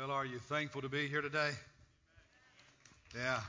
Well, 0.00 0.12
are 0.12 0.24
you 0.24 0.38
thankful 0.38 0.80
to 0.80 0.88
be 0.88 1.08
here 1.08 1.20
today? 1.20 1.50
Yeah. 3.14 3.40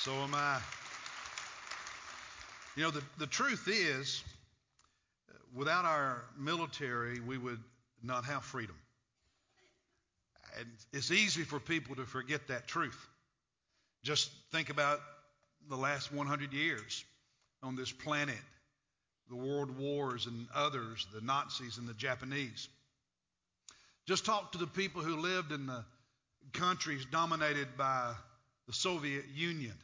So 0.00 0.12
am 0.12 0.34
I. 0.34 0.60
You 2.76 2.82
know, 2.82 2.90
the, 2.90 3.02
the 3.16 3.26
truth 3.26 3.68
is, 3.68 4.22
without 5.54 5.86
our 5.86 6.24
military, 6.38 7.20
we 7.20 7.38
would 7.38 7.60
not 8.02 8.26
have 8.26 8.44
freedom. 8.44 8.76
And 10.58 10.68
it's 10.92 11.10
easy 11.10 11.42
for 11.42 11.58
people 11.58 11.96
to 11.96 12.04
forget 12.04 12.48
that 12.48 12.68
truth. 12.68 13.08
Just 14.02 14.30
think 14.52 14.68
about 14.68 15.00
the 15.70 15.76
last 15.76 16.12
100 16.12 16.52
years 16.52 17.02
on 17.62 17.76
this 17.76 17.90
planet, 17.90 18.36
the 19.30 19.36
world 19.36 19.78
wars 19.78 20.26
and 20.26 20.48
others, 20.54 21.06
the 21.14 21.22
Nazis 21.22 21.78
and 21.78 21.88
the 21.88 21.94
Japanese. 21.94 22.68
Just 24.08 24.24
talk 24.24 24.52
to 24.52 24.58
the 24.58 24.66
people 24.66 25.02
who 25.02 25.20
lived 25.20 25.52
in 25.52 25.66
the 25.66 25.84
countries 26.54 27.04
dominated 27.12 27.76
by 27.76 28.14
the 28.66 28.72
Soviet 28.72 29.26
Union. 29.34 29.74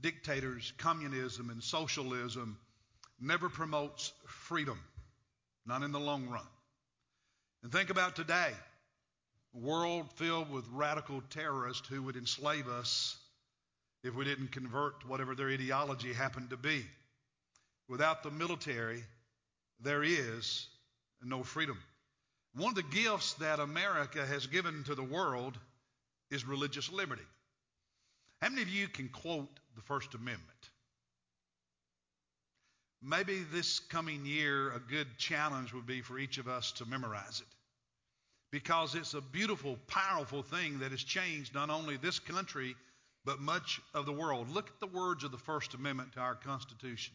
Dictators, 0.00 0.72
communism, 0.78 1.50
and 1.50 1.62
socialism 1.62 2.58
never 3.20 3.48
promotes 3.48 4.12
freedom, 4.26 4.80
not 5.64 5.84
in 5.84 5.92
the 5.92 6.00
long 6.00 6.26
run. 6.28 6.48
And 7.62 7.70
think 7.70 7.90
about 7.90 8.16
today 8.16 8.50
a 9.54 9.58
world 9.58 10.10
filled 10.16 10.50
with 10.50 10.64
radical 10.72 11.22
terrorists 11.30 11.86
who 11.86 12.02
would 12.02 12.16
enslave 12.16 12.66
us 12.66 13.16
if 14.02 14.16
we 14.16 14.24
didn't 14.24 14.50
convert 14.50 15.02
to 15.02 15.06
whatever 15.06 15.36
their 15.36 15.50
ideology 15.50 16.12
happened 16.12 16.50
to 16.50 16.56
be. 16.56 16.84
Without 17.88 18.24
the 18.24 18.32
military, 18.32 19.04
there 19.78 20.02
is 20.02 20.66
no 21.22 21.44
freedom. 21.44 21.78
One 22.56 22.70
of 22.70 22.74
the 22.76 22.82
gifts 22.82 23.34
that 23.34 23.60
America 23.60 24.24
has 24.24 24.46
given 24.46 24.82
to 24.84 24.94
the 24.94 25.02
world 25.02 25.58
is 26.30 26.46
religious 26.46 26.90
liberty. 26.90 27.26
How 28.40 28.48
many 28.48 28.62
of 28.62 28.70
you 28.70 28.88
can 28.88 29.10
quote 29.10 29.60
the 29.74 29.82
First 29.82 30.14
Amendment? 30.14 30.42
Maybe 33.02 33.44
this 33.52 33.78
coming 33.78 34.24
year, 34.24 34.72
a 34.72 34.80
good 34.80 35.06
challenge 35.18 35.74
would 35.74 35.86
be 35.86 36.00
for 36.00 36.18
each 36.18 36.38
of 36.38 36.48
us 36.48 36.72
to 36.72 36.86
memorize 36.86 37.40
it. 37.40 37.46
Because 38.50 38.94
it's 38.94 39.12
a 39.12 39.20
beautiful, 39.20 39.76
powerful 39.86 40.42
thing 40.42 40.78
that 40.78 40.92
has 40.92 41.02
changed 41.02 41.54
not 41.54 41.68
only 41.68 41.98
this 41.98 42.18
country, 42.18 42.74
but 43.26 43.38
much 43.38 43.82
of 43.92 44.06
the 44.06 44.12
world. 44.12 44.48
Look 44.48 44.68
at 44.68 44.80
the 44.80 44.96
words 44.98 45.24
of 45.24 45.30
the 45.30 45.36
First 45.36 45.74
Amendment 45.74 46.12
to 46.14 46.20
our 46.20 46.34
Constitution. 46.34 47.12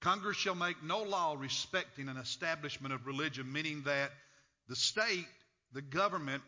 Congress 0.00 0.36
shall 0.36 0.54
make 0.54 0.80
no 0.82 1.02
law 1.02 1.34
respecting 1.36 2.08
an 2.08 2.18
establishment 2.18 2.94
of 2.94 3.06
religion, 3.06 3.52
meaning 3.52 3.82
that 3.82 4.12
the 4.70 4.76
state, 4.76 5.26
the 5.72 5.82
government, 5.82 6.42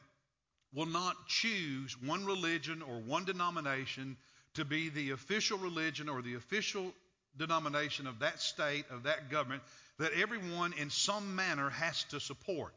will 0.73 0.87
not 0.87 1.17
choose 1.27 2.01
one 2.01 2.25
religion 2.25 2.81
or 2.81 3.01
one 3.01 3.25
denomination 3.25 4.17
to 4.55 4.65
be 4.65 4.89
the 4.89 5.11
official 5.11 5.59
religion 5.59 6.09
or 6.09 6.23
the 6.23 6.37
official 6.37 6.95
denomination 7.37 8.07
of 8.07 8.21
that 8.21 8.41
state, 8.41 8.85
of 8.91 9.03
that 9.03 9.29
government, 9.29 9.61
that 9.99 10.13
everyone 10.13 10.73
in 10.75 10.89
some 10.89 11.35
manner 11.35 11.69
has 11.71 12.05
to 12.05 12.21
support. 12.21 12.73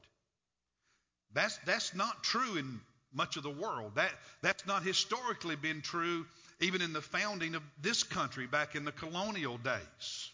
That's, 1.33 1.57
that's 1.59 1.93
not 1.93 2.23
true 2.23 2.57
in 2.57 2.79
much 3.13 3.37
of 3.37 3.43
the 3.43 3.49
world. 3.51 3.91
That, 3.95 4.11
that's 4.41 4.65
not 4.65 4.83
historically 4.83 5.55
been 5.55 5.81
true 5.81 6.25
even 6.59 6.81
in 6.81 6.91
the 6.91 7.01
founding 7.01 7.53
of 7.53 7.61
this 7.81 8.01
country 8.01 8.47
back 8.47 8.75
in 8.75 8.83
the 8.83 8.91
colonial 8.91 9.57
days. 9.57 10.31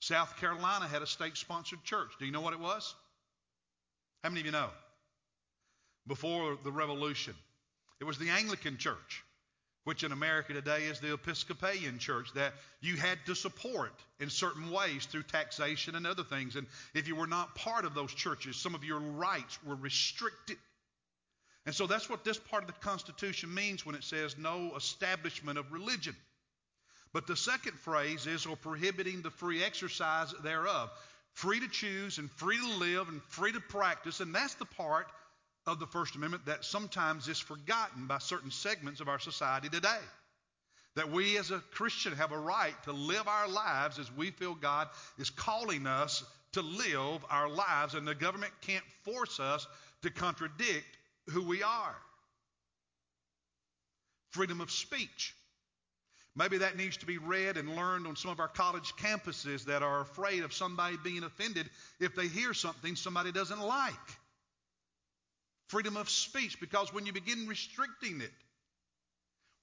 South 0.00 0.38
Carolina 0.38 0.88
had 0.88 1.02
a 1.02 1.06
state 1.06 1.36
sponsored 1.36 1.84
church. 1.84 2.10
Do 2.18 2.24
you 2.24 2.32
know 2.32 2.40
what 2.40 2.54
it 2.54 2.60
was? 2.60 2.94
How 4.22 4.28
many 4.28 4.40
of 4.40 4.46
you 4.46 4.52
know? 4.52 4.68
Before 6.06 6.58
the 6.62 6.72
Revolution, 6.72 7.34
it 8.00 8.04
was 8.04 8.18
the 8.18 8.30
Anglican 8.30 8.76
Church, 8.76 9.22
which 9.84 10.04
in 10.04 10.12
America 10.12 10.52
today 10.52 10.84
is 10.84 11.00
the 11.00 11.14
Episcopalian 11.14 11.98
Church 11.98 12.32
that 12.34 12.52
you 12.80 12.96
had 12.96 13.18
to 13.26 13.34
support 13.34 13.92
in 14.18 14.28
certain 14.28 14.70
ways 14.70 15.06
through 15.06 15.22
taxation 15.22 15.94
and 15.94 16.06
other 16.06 16.24
things. 16.24 16.56
And 16.56 16.66
if 16.94 17.08
you 17.08 17.16
were 17.16 17.26
not 17.26 17.54
part 17.54 17.84
of 17.84 17.94
those 17.94 18.12
churches, 18.12 18.56
some 18.56 18.74
of 18.74 18.84
your 18.84 18.98
rights 18.98 19.58
were 19.64 19.76
restricted. 19.76 20.58
And 21.66 21.74
so 21.74 21.86
that's 21.86 22.08
what 22.08 22.24
this 22.24 22.38
part 22.38 22.62
of 22.62 22.66
the 22.66 22.80
Constitution 22.80 23.54
means 23.54 23.84
when 23.86 23.94
it 23.94 24.04
says 24.04 24.36
no 24.36 24.74
establishment 24.76 25.58
of 25.58 25.72
religion. 25.72 26.16
But 27.12 27.26
the 27.26 27.36
second 27.36 27.78
phrase 27.78 28.26
is, 28.26 28.46
or 28.46 28.56
prohibiting 28.56 29.22
the 29.22 29.30
free 29.30 29.64
exercise 29.64 30.32
thereof 30.44 30.90
free 31.40 31.60
to 31.60 31.68
choose 31.68 32.18
and 32.18 32.30
free 32.32 32.58
to 32.58 32.78
live 32.78 33.08
and 33.08 33.22
free 33.22 33.52
to 33.52 33.60
practice. 33.60 34.20
And 34.20 34.34
that's 34.34 34.54
the 34.54 34.66
part 34.66 35.06
of 35.66 35.80
the 35.80 35.86
First 35.86 36.14
Amendment 36.14 36.46
that 36.46 36.64
sometimes 36.64 37.28
is 37.28 37.38
forgotten 37.38 38.06
by 38.06 38.18
certain 38.18 38.50
segments 38.50 39.00
of 39.00 39.08
our 39.08 39.18
society 39.18 39.68
today. 39.68 39.88
That 40.96 41.10
we 41.10 41.38
as 41.38 41.50
a 41.50 41.62
Christian 41.72 42.12
have 42.14 42.32
a 42.32 42.38
right 42.38 42.74
to 42.84 42.92
live 42.92 43.26
our 43.26 43.48
lives 43.48 43.98
as 43.98 44.14
we 44.14 44.32
feel 44.32 44.54
God 44.54 44.88
is 45.18 45.30
calling 45.30 45.86
us 45.86 46.22
to 46.52 46.62
live 46.62 47.24
our 47.30 47.48
lives, 47.48 47.94
and 47.94 48.06
the 48.06 48.14
government 48.14 48.52
can't 48.60 48.84
force 49.04 49.40
us 49.40 49.66
to 50.02 50.10
contradict 50.10 50.98
who 51.28 51.42
we 51.42 51.62
are. 51.62 51.96
Freedom 54.30 54.60
of 54.60 54.70
speech. 54.70 55.34
Maybe 56.40 56.56
that 56.56 56.74
needs 56.74 56.96
to 56.96 57.06
be 57.06 57.18
read 57.18 57.58
and 57.58 57.76
learned 57.76 58.06
on 58.06 58.16
some 58.16 58.30
of 58.30 58.40
our 58.40 58.48
college 58.48 58.94
campuses 58.96 59.66
that 59.66 59.82
are 59.82 60.00
afraid 60.00 60.42
of 60.42 60.54
somebody 60.54 60.96
being 61.04 61.22
offended 61.22 61.68
if 62.00 62.14
they 62.14 62.28
hear 62.28 62.54
something 62.54 62.96
somebody 62.96 63.30
doesn't 63.30 63.60
like. 63.60 63.92
Freedom 65.68 65.98
of 65.98 66.08
speech, 66.08 66.58
because 66.58 66.94
when 66.94 67.04
you 67.04 67.12
begin 67.12 67.46
restricting 67.46 68.22
it, 68.22 68.32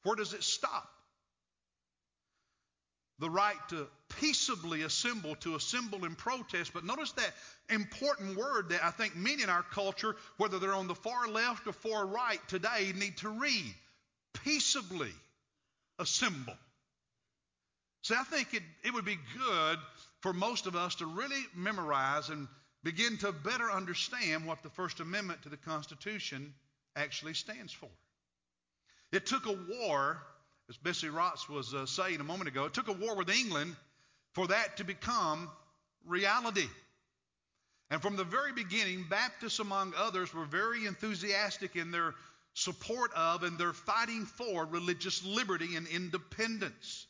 where 0.03 0.15
does 0.15 0.35
it 0.35 0.43
stop? 0.43 0.87
The 3.17 3.29
right 3.31 3.57
to 3.69 3.87
peaceably 4.19 4.83
assemble, 4.83 5.33
to 5.37 5.55
assemble 5.55 6.05
in 6.05 6.13
protest. 6.13 6.75
But 6.75 6.85
notice 6.85 7.11
that 7.13 7.33
important 7.71 8.37
word 8.37 8.69
that 8.69 8.85
I 8.85 8.91
think 8.91 9.15
many 9.15 9.41
in 9.41 9.49
our 9.49 9.63
culture, 9.63 10.15
whether 10.37 10.59
they're 10.59 10.75
on 10.75 10.87
the 10.87 10.93
far 10.93 11.27
left 11.27 11.65
or 11.65 11.73
far 11.73 12.05
right 12.05 12.39
today, 12.49 12.93
need 12.95 13.17
to 13.17 13.29
read. 13.29 13.73
Peaceably 14.43 15.11
assemble. 15.97 16.53
See, 18.07 18.15
I 18.17 18.23
think 18.23 18.53
it, 18.53 18.63
it 18.85 18.93
would 18.93 19.03
be 19.03 19.17
good 19.37 19.79
for 20.21 20.31
most 20.31 20.65
of 20.65 20.77
us 20.77 20.95
to 20.95 21.05
really 21.05 21.41
memorize 21.53 22.29
and 22.29 22.47
begin 22.81 23.17
to 23.17 23.33
better 23.33 23.69
understand 23.69 24.45
what 24.45 24.63
the 24.63 24.69
First 24.69 25.01
Amendment 25.01 25.41
to 25.41 25.49
the 25.49 25.57
Constitution 25.57 26.53
actually 26.95 27.33
stands 27.33 27.73
for. 27.73 27.89
It 29.11 29.25
took 29.25 29.45
a 29.45 29.51
war, 29.51 30.21
as 30.69 30.77
Betsy 30.77 31.09
Ross 31.09 31.49
was 31.49 31.73
uh, 31.73 31.85
saying 31.85 32.21
a 32.21 32.23
moment 32.23 32.47
ago, 32.47 32.63
it 32.63 32.73
took 32.73 32.87
a 32.87 32.93
war 32.93 33.17
with 33.17 33.29
England 33.29 33.75
for 34.31 34.47
that 34.47 34.77
to 34.77 34.85
become 34.85 35.49
reality. 36.05 36.69
And 37.89 38.01
from 38.01 38.15
the 38.15 38.23
very 38.23 38.53
beginning, 38.53 39.07
Baptists, 39.09 39.59
among 39.59 39.93
others, 39.97 40.33
were 40.33 40.45
very 40.45 40.85
enthusiastic 40.85 41.75
in 41.75 41.91
their 41.91 42.13
support 42.53 43.11
of 43.17 43.43
and 43.43 43.57
they're 43.57 43.73
fighting 43.73 44.25
for 44.25 44.65
religious 44.65 45.25
liberty 45.25 45.75
and 45.75 45.87
independence. 45.87 47.06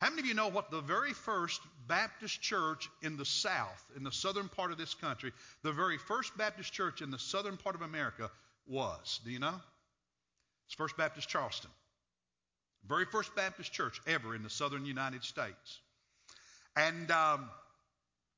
How 0.00 0.10
many 0.10 0.20
of 0.20 0.26
you 0.26 0.34
know 0.34 0.48
what 0.48 0.70
the 0.70 0.82
very 0.82 1.12
first 1.12 1.60
Baptist 1.86 2.42
church 2.42 2.88
in 3.02 3.16
the 3.16 3.24
South, 3.24 3.82
in 3.96 4.04
the 4.04 4.12
southern 4.12 4.48
part 4.48 4.70
of 4.70 4.78
this 4.78 4.94
country, 4.94 5.32
the 5.62 5.72
very 5.72 5.96
first 5.96 6.36
Baptist 6.36 6.72
church 6.72 7.00
in 7.00 7.10
the 7.10 7.18
southern 7.18 7.56
part 7.56 7.74
of 7.74 7.82
America 7.82 8.30
was? 8.66 9.20
Do 9.24 9.30
you 9.30 9.38
know? 9.38 9.54
It's 10.66 10.74
First 10.74 10.96
Baptist 10.96 11.28
Charleston. 11.28 11.70
Very 12.86 13.06
first 13.06 13.34
Baptist 13.34 13.72
church 13.72 14.00
ever 14.06 14.34
in 14.34 14.42
the 14.42 14.50
southern 14.50 14.84
United 14.84 15.24
States. 15.24 15.80
And 16.76 17.10
um, 17.10 17.48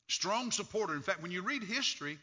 strong 0.08 0.52
supporter. 0.52 0.94
In 0.94 1.02
fact, 1.02 1.22
when 1.22 1.32
you 1.32 1.42
read 1.42 1.64
history, 1.64 2.18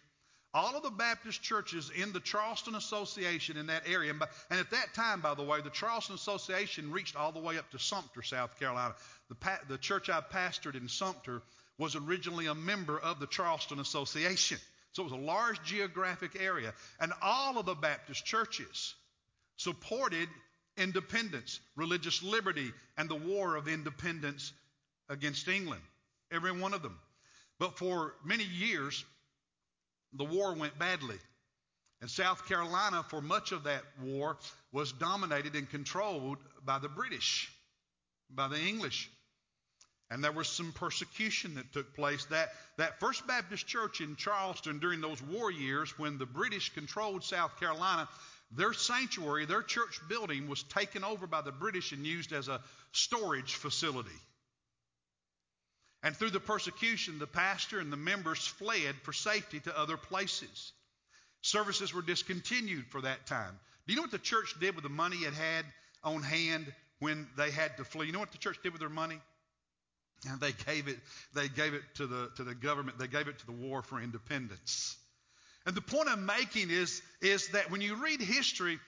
all 0.56 0.78
of 0.78 0.84
the 0.84 0.90
Baptist 0.90 1.42
churches 1.42 1.92
in 1.94 2.14
the 2.14 2.20
Charleston 2.22 2.76
Association 2.76 3.58
in 3.58 3.68
that 3.68 3.84
area, 3.86 4.14
and 4.50 4.60
at 4.60 4.72
that 4.72 4.94
time, 4.94 5.20
by 5.20 5.34
the 5.34 5.44
way, 5.44 5.60
the 5.60 5.70
Charleston 5.70 6.16
Association 6.16 6.94
reached 6.94 7.18
all 7.18 7.34
the 7.34 7.42
way 7.42 7.58
up 7.58 7.70
to 7.72 7.78
Sumter, 7.78 8.22
South 8.22 8.58
Carolina. 8.58 8.96
The, 9.28 9.36
the 9.68 9.78
church 9.78 10.10
I 10.10 10.22
pastored 10.22 10.76
in 10.76 10.88
Sumter 10.88 11.42
was 11.78 11.98
originally 11.98 12.46
a 12.46 12.56
member 12.56 12.98
of 12.98 13.20
the 13.20 13.28
Charleston 13.28 13.82
Association. 13.82 14.58
So 14.94 15.02
it 15.02 15.12
was 15.12 15.14
a 15.14 15.26
large 15.26 15.62
geographic 15.64 16.42
area. 16.42 16.74
And 17.02 17.12
all 17.22 17.58
of 17.58 17.66
the 17.66 17.76
Baptist 17.76 18.24
churches 18.24 18.96
supported 19.58 20.30
independence, 20.78 21.60
religious 21.76 22.24
liberty, 22.24 22.72
and 22.98 23.10
the 23.10 23.16
war 23.16 23.58
of 23.58 23.68
independence 23.68 24.54
against 25.10 25.50
England. 25.50 25.82
Every 26.32 26.54
one 26.54 26.74
of 26.74 26.82
them. 26.82 26.98
But 27.60 27.78
for 27.78 28.14
many 28.24 28.46
years, 28.46 29.04
the 30.18 30.26
war 30.26 30.54
went 30.54 30.78
badly. 30.78 31.18
And 32.02 32.10
South 32.10 32.46
Carolina, 32.48 33.04
for 33.10 33.22
much 33.22 33.52
of 33.52 33.64
that 33.64 33.84
war, 34.02 34.38
was 34.72 34.92
dominated 34.92 35.56
and 35.56 35.70
controlled 35.70 36.38
by 36.64 36.80
the 36.80 36.90
British, 36.90 37.52
by 38.30 38.48
the 38.48 38.60
English. 38.60 39.10
And 40.12 40.24
there 40.24 40.32
was 40.32 40.48
some 40.48 40.72
persecution 40.72 41.56
that 41.56 41.74
took 41.74 41.96
place. 41.96 42.26
That, 42.26 42.50
that 42.78 43.00
First 43.00 43.26
Baptist 43.26 43.66
Church 43.66 44.02
in 44.02 44.16
Charleston 44.18 44.80
during 44.80 45.02
those 45.02 45.22
war 45.22 45.52
years 45.52 45.98
when 45.98 46.18
the 46.18 46.28
British 46.28 46.74
controlled 46.74 47.24
South 47.24 47.60
Carolina, 47.60 48.08
their 48.52 48.74
sanctuary, 48.74 49.46
their 49.46 49.64
church 49.64 50.00
building 50.08 50.48
was 50.48 50.64
taken 50.64 51.04
over 51.04 51.26
by 51.26 51.42
the 51.42 51.52
British 51.52 51.92
and 51.92 52.06
used 52.06 52.34
as 52.34 52.48
a 52.48 52.62
storage 52.92 53.56
facility. 53.56 54.12
And 56.06 56.16
through 56.16 56.30
the 56.30 56.40
persecution, 56.40 57.18
the 57.18 57.26
pastor 57.26 57.80
and 57.80 57.92
the 57.92 57.98
members 57.98 58.46
fled 58.46 58.94
for 59.02 59.12
safety 59.12 59.60
to 59.62 59.76
other 59.78 59.98
places. 59.98 60.72
Services 61.42 61.96
were 61.96 62.04
discontinued 62.04 62.86
for 62.92 63.02
that 63.02 63.26
time. 63.26 63.60
Do 63.88 63.94
you 63.94 63.96
know 63.96 64.04
what 64.04 64.12
the 64.12 64.20
church 64.20 64.54
did 64.60 64.76
with 64.76 64.84
the 64.84 64.90
money 64.90 65.18
it 65.18 65.34
had 65.34 65.66
on 66.04 66.22
hand 66.22 66.72
when 67.00 67.28
they 67.36 67.50
had 67.50 67.78
to 67.78 67.84
flee? 67.84 68.06
You 68.06 68.12
know 68.12 68.20
what 68.20 68.32
the 68.32 68.38
church 68.38 68.60
did 68.62 68.72
with 68.72 68.82
their 68.82 68.88
money? 68.90 69.20
And 70.30 70.40
they 70.40 70.52
gave 70.52 70.88
it, 70.88 71.00
they 71.34 71.48
gave 71.48 71.74
it 71.74 71.82
to 71.96 72.06
the, 72.06 72.30
to 72.38 72.44
the 72.44 72.54
government, 72.54 73.00
they 73.00 73.08
gave 73.08 73.28
it 73.28 73.40
to 73.40 73.46
the 73.48 73.52
war 73.52 73.82
for 73.82 74.00
independence. 74.00 74.96
And 75.66 75.74
the 75.74 75.82
point 75.82 76.08
I'm 76.08 76.28
making 76.28 76.70
is, 76.70 77.02
is 77.20 77.48
that 77.50 77.72
when 77.72 77.82
you 77.82 77.96
read 77.96 78.22
history, 78.22 78.80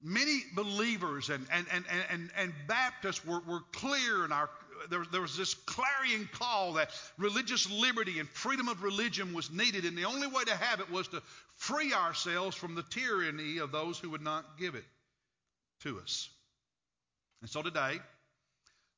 many 0.00 0.38
believers 0.54 1.30
and, 1.30 1.44
and, 1.52 1.66
and, 1.72 1.84
and, 2.10 2.30
and 2.36 2.52
Baptists 2.68 3.24
were, 3.26 3.40
were 3.40 3.62
clear 3.72 4.24
in 4.24 4.30
our 4.30 4.48
there, 4.90 5.04
there 5.10 5.20
was 5.20 5.36
this 5.36 5.54
clarion 5.54 6.28
call 6.32 6.74
that 6.74 6.90
religious 7.18 7.70
liberty 7.70 8.18
and 8.18 8.28
freedom 8.28 8.68
of 8.68 8.82
religion 8.82 9.34
was 9.34 9.50
needed, 9.50 9.84
and 9.84 9.96
the 9.96 10.04
only 10.04 10.26
way 10.26 10.44
to 10.44 10.56
have 10.56 10.80
it 10.80 10.90
was 10.90 11.08
to 11.08 11.22
free 11.56 11.92
ourselves 11.92 12.56
from 12.56 12.74
the 12.74 12.82
tyranny 12.82 13.58
of 13.58 13.72
those 13.72 13.98
who 13.98 14.10
would 14.10 14.22
not 14.22 14.58
give 14.58 14.74
it 14.74 14.84
to 15.82 15.98
us. 16.00 16.28
And 17.40 17.50
so 17.50 17.62
today, 17.62 17.80
I 17.80 18.00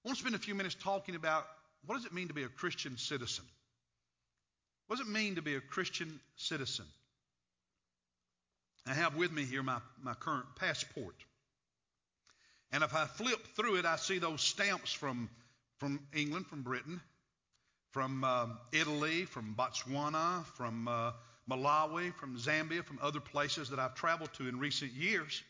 want 0.05 0.17
to 0.19 0.21
spend 0.21 0.35
a 0.35 0.39
few 0.39 0.55
minutes 0.55 0.75
talking 0.75 1.15
about 1.15 1.47
what 1.87 1.97
does 1.97 2.05
it 2.05 2.13
mean 2.13 2.29
to 2.29 2.35
be 2.35 2.45
a 2.45 2.49
Christian 2.49 2.97
citizen? 2.99 3.45
What 4.87 4.99
does 4.99 5.07
it 5.07 5.11
mean 5.11 5.37
to 5.37 5.43
be 5.43 5.55
a 5.55 5.61
Christian 5.61 6.21
citizen? 6.37 6.85
I 8.87 8.93
have 8.93 9.17
with 9.17 9.33
me 9.33 9.45
here 9.45 9.63
my, 9.63 9.79
my 10.03 10.15
current 10.15 10.47
passport. 10.57 11.15
And 12.71 12.85
if 12.85 12.95
I 12.95 13.07
flip 13.07 13.39
through 13.57 13.77
it, 13.77 13.87
I 13.87 13.97
see 13.97 14.19
those 14.19 14.43
stamps 14.43 14.93
from 14.93 15.31
from 15.79 16.01
England, 16.15 16.47
from 16.47 16.63
Britain, 16.63 17.01
from 17.93 18.25
uh, 18.25 18.47
Italy, 18.73 19.25
from 19.25 19.55
Botswana, 19.57 20.45
from 20.57 20.89
uh, 20.89 21.13
Malawi, 21.49 22.15
from 22.15 22.37
Zambia, 22.37 22.85
from 22.85 22.99
other 23.03 23.21
places 23.21 23.71
that 23.71 23.79
I've 23.79 23.95
traveled 23.95 24.33
to 24.35 24.49
in 24.49 24.59
recent 24.59 24.93
years. 24.93 25.43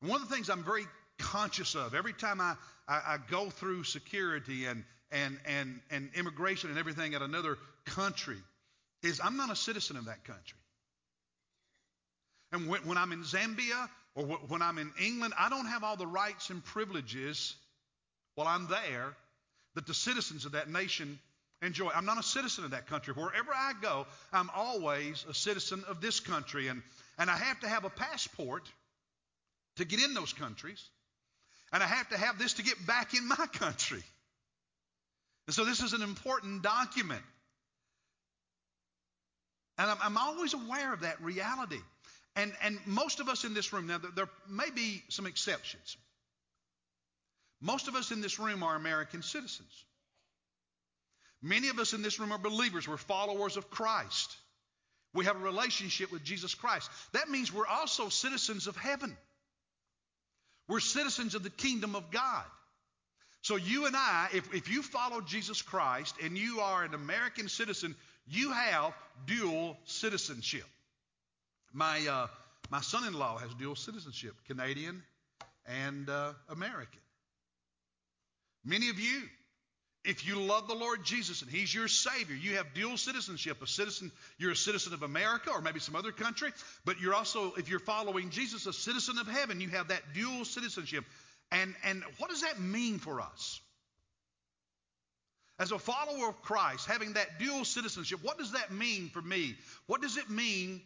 And 0.00 0.10
one 0.10 0.22
of 0.22 0.28
the 0.28 0.34
things 0.34 0.50
I'm 0.50 0.64
very 0.64 0.84
conscious 1.18 1.74
of 1.74 1.94
every 1.94 2.12
time 2.12 2.40
I, 2.40 2.54
I, 2.86 2.94
I 2.94 3.18
go 3.30 3.50
through 3.50 3.84
security 3.84 4.66
and, 4.66 4.84
and, 5.10 5.38
and, 5.46 5.80
and 5.90 6.10
immigration 6.14 6.70
and 6.70 6.78
everything 6.78 7.14
at 7.14 7.22
another 7.22 7.58
country 7.84 8.38
is 9.02 9.20
I'm 9.22 9.36
not 9.36 9.50
a 9.50 9.56
citizen 9.56 9.96
of 9.96 10.06
that 10.06 10.24
country. 10.24 10.58
And 12.52 12.68
when, 12.68 12.80
when 12.82 12.98
I'm 12.98 13.12
in 13.12 13.22
Zambia 13.22 13.88
or 14.14 14.24
when 14.48 14.62
I'm 14.62 14.78
in 14.78 14.92
England, 15.02 15.34
I 15.38 15.48
don't 15.48 15.66
have 15.66 15.84
all 15.84 15.96
the 15.96 16.06
rights 16.06 16.50
and 16.50 16.64
privileges 16.64 17.54
while 18.34 18.48
I'm 18.48 18.68
there 18.68 19.16
that 19.78 19.86
the 19.86 19.94
citizens 19.94 20.44
of 20.44 20.52
that 20.52 20.68
nation 20.68 21.20
enjoy. 21.62 21.88
I'm 21.94 22.04
not 22.04 22.18
a 22.18 22.22
citizen 22.24 22.64
of 22.64 22.72
that 22.72 22.88
country. 22.88 23.14
Wherever 23.14 23.52
I 23.54 23.74
go, 23.80 24.08
I'm 24.32 24.50
always 24.52 25.24
a 25.30 25.34
citizen 25.34 25.84
of 25.86 26.00
this 26.00 26.18
country. 26.18 26.66
And, 26.66 26.82
and 27.16 27.30
I 27.30 27.36
have 27.36 27.60
to 27.60 27.68
have 27.68 27.84
a 27.84 27.88
passport 27.88 28.68
to 29.76 29.84
get 29.84 30.02
in 30.02 30.14
those 30.14 30.32
countries. 30.32 30.84
And 31.72 31.80
I 31.80 31.86
have 31.86 32.08
to 32.08 32.18
have 32.18 32.40
this 32.40 32.54
to 32.54 32.64
get 32.64 32.84
back 32.88 33.14
in 33.14 33.28
my 33.28 33.46
country. 33.52 34.02
And 35.46 35.54
so 35.54 35.64
this 35.64 35.80
is 35.80 35.92
an 35.92 36.02
important 36.02 36.64
document. 36.64 37.22
And 39.78 39.92
I'm, 39.92 39.98
I'm 40.02 40.16
always 40.16 40.54
aware 40.54 40.92
of 40.92 41.02
that 41.02 41.22
reality. 41.22 41.78
And, 42.34 42.52
and 42.64 42.80
most 42.84 43.20
of 43.20 43.28
us 43.28 43.44
in 43.44 43.54
this 43.54 43.72
room, 43.72 43.86
now 43.86 43.98
there, 43.98 44.10
there 44.16 44.28
may 44.50 44.70
be 44.74 45.04
some 45.08 45.26
exceptions. 45.26 45.96
Most 47.60 47.88
of 47.88 47.94
us 47.94 48.10
in 48.10 48.20
this 48.20 48.38
room 48.38 48.62
are 48.62 48.76
American 48.76 49.22
citizens. 49.22 49.84
Many 51.42 51.68
of 51.68 51.78
us 51.78 51.92
in 51.92 52.02
this 52.02 52.18
room 52.18 52.32
are 52.32 52.38
believers. 52.38 52.88
We're 52.88 52.96
followers 52.96 53.56
of 53.56 53.70
Christ. 53.70 54.36
We 55.14 55.24
have 55.24 55.36
a 55.36 55.40
relationship 55.40 56.12
with 56.12 56.24
Jesus 56.24 56.54
Christ. 56.54 56.90
That 57.12 57.28
means 57.28 57.52
we're 57.52 57.66
also 57.66 58.08
citizens 58.08 58.66
of 58.66 58.76
heaven. 58.76 59.16
We're 60.68 60.80
citizens 60.80 61.34
of 61.34 61.42
the 61.42 61.50
kingdom 61.50 61.96
of 61.96 62.10
God. 62.10 62.44
So, 63.40 63.56
you 63.56 63.86
and 63.86 63.96
I, 63.96 64.28
if, 64.34 64.52
if 64.52 64.68
you 64.68 64.82
follow 64.82 65.20
Jesus 65.20 65.62
Christ 65.62 66.16
and 66.22 66.36
you 66.36 66.60
are 66.60 66.84
an 66.84 66.92
American 66.92 67.48
citizen, 67.48 67.94
you 68.26 68.52
have 68.52 68.92
dual 69.26 69.78
citizenship. 69.84 70.66
My, 71.72 72.06
uh, 72.06 72.26
my 72.70 72.80
son 72.80 73.06
in 73.06 73.14
law 73.14 73.38
has 73.38 73.54
dual 73.54 73.76
citizenship 73.76 74.34
Canadian 74.46 75.02
and 75.66 76.10
uh, 76.10 76.32
American. 76.48 77.00
Many 78.68 78.90
of 78.90 79.00
you, 79.00 79.22
if 80.04 80.26
you 80.26 80.42
love 80.42 80.68
the 80.68 80.74
Lord 80.74 81.02
Jesus 81.02 81.40
and 81.40 81.50
He's 81.50 81.74
your 81.74 81.88
Savior, 81.88 82.36
you 82.36 82.56
have 82.56 82.74
dual 82.74 82.98
citizenship. 82.98 83.62
A 83.62 83.66
citizen, 83.66 84.12
you're 84.36 84.52
a 84.52 84.56
citizen 84.56 84.92
of 84.92 85.02
America 85.02 85.50
or 85.50 85.62
maybe 85.62 85.80
some 85.80 85.96
other 85.96 86.12
country, 86.12 86.50
but 86.84 87.00
you're 87.00 87.14
also, 87.14 87.54
if 87.54 87.70
you're 87.70 87.80
following 87.80 88.28
Jesus, 88.28 88.66
a 88.66 88.74
citizen 88.74 89.16
of 89.16 89.26
heaven. 89.26 89.62
You 89.62 89.70
have 89.70 89.88
that 89.88 90.02
dual 90.12 90.44
citizenship. 90.44 91.06
And, 91.50 91.74
and 91.82 92.04
what 92.18 92.28
does 92.28 92.42
that 92.42 92.60
mean 92.60 92.98
for 92.98 93.22
us? 93.22 93.58
As 95.58 95.72
a 95.72 95.78
follower 95.78 96.28
of 96.28 96.42
Christ, 96.42 96.86
having 96.86 97.14
that 97.14 97.38
dual 97.38 97.64
citizenship, 97.64 98.20
what 98.22 98.36
does 98.36 98.52
that 98.52 98.70
mean 98.70 99.08
for 99.08 99.22
me? 99.22 99.56
What 99.86 100.02
does 100.02 100.18
it 100.18 100.28
mean 100.28 100.82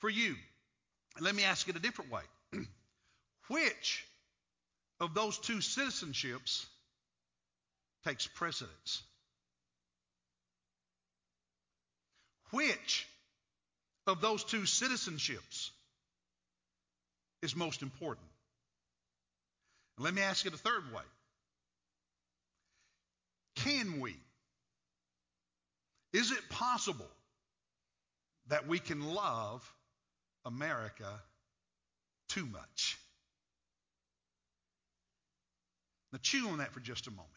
for 0.00 0.10
you? 0.10 0.36
Let 1.18 1.34
me 1.34 1.44
ask 1.44 1.66
it 1.66 1.76
a 1.76 1.80
different 1.80 2.12
way. 2.12 2.22
Which 3.48 4.04
of 5.00 5.14
those 5.14 5.38
two 5.38 5.56
citizenships 5.56 6.66
takes 8.06 8.26
precedence. 8.26 9.02
Which 12.50 13.06
of 14.06 14.20
those 14.20 14.42
two 14.44 14.62
citizenships 14.62 15.70
is 17.42 17.54
most 17.54 17.82
important? 17.82 18.26
Let 19.98 20.14
me 20.14 20.22
ask 20.22 20.46
it 20.46 20.54
a 20.54 20.58
third 20.58 20.92
way. 20.94 21.02
Can 23.56 24.00
we? 24.00 24.16
Is 26.12 26.32
it 26.32 26.48
possible 26.48 27.10
that 28.48 28.66
we 28.66 28.78
can 28.78 29.04
love 29.14 29.62
America 30.44 31.20
too 32.30 32.46
much? 32.46 32.98
Now, 36.12 36.18
chew 36.22 36.48
on 36.48 36.58
that 36.58 36.72
for 36.72 36.80
just 36.80 37.06
a 37.06 37.10
moment. 37.10 37.28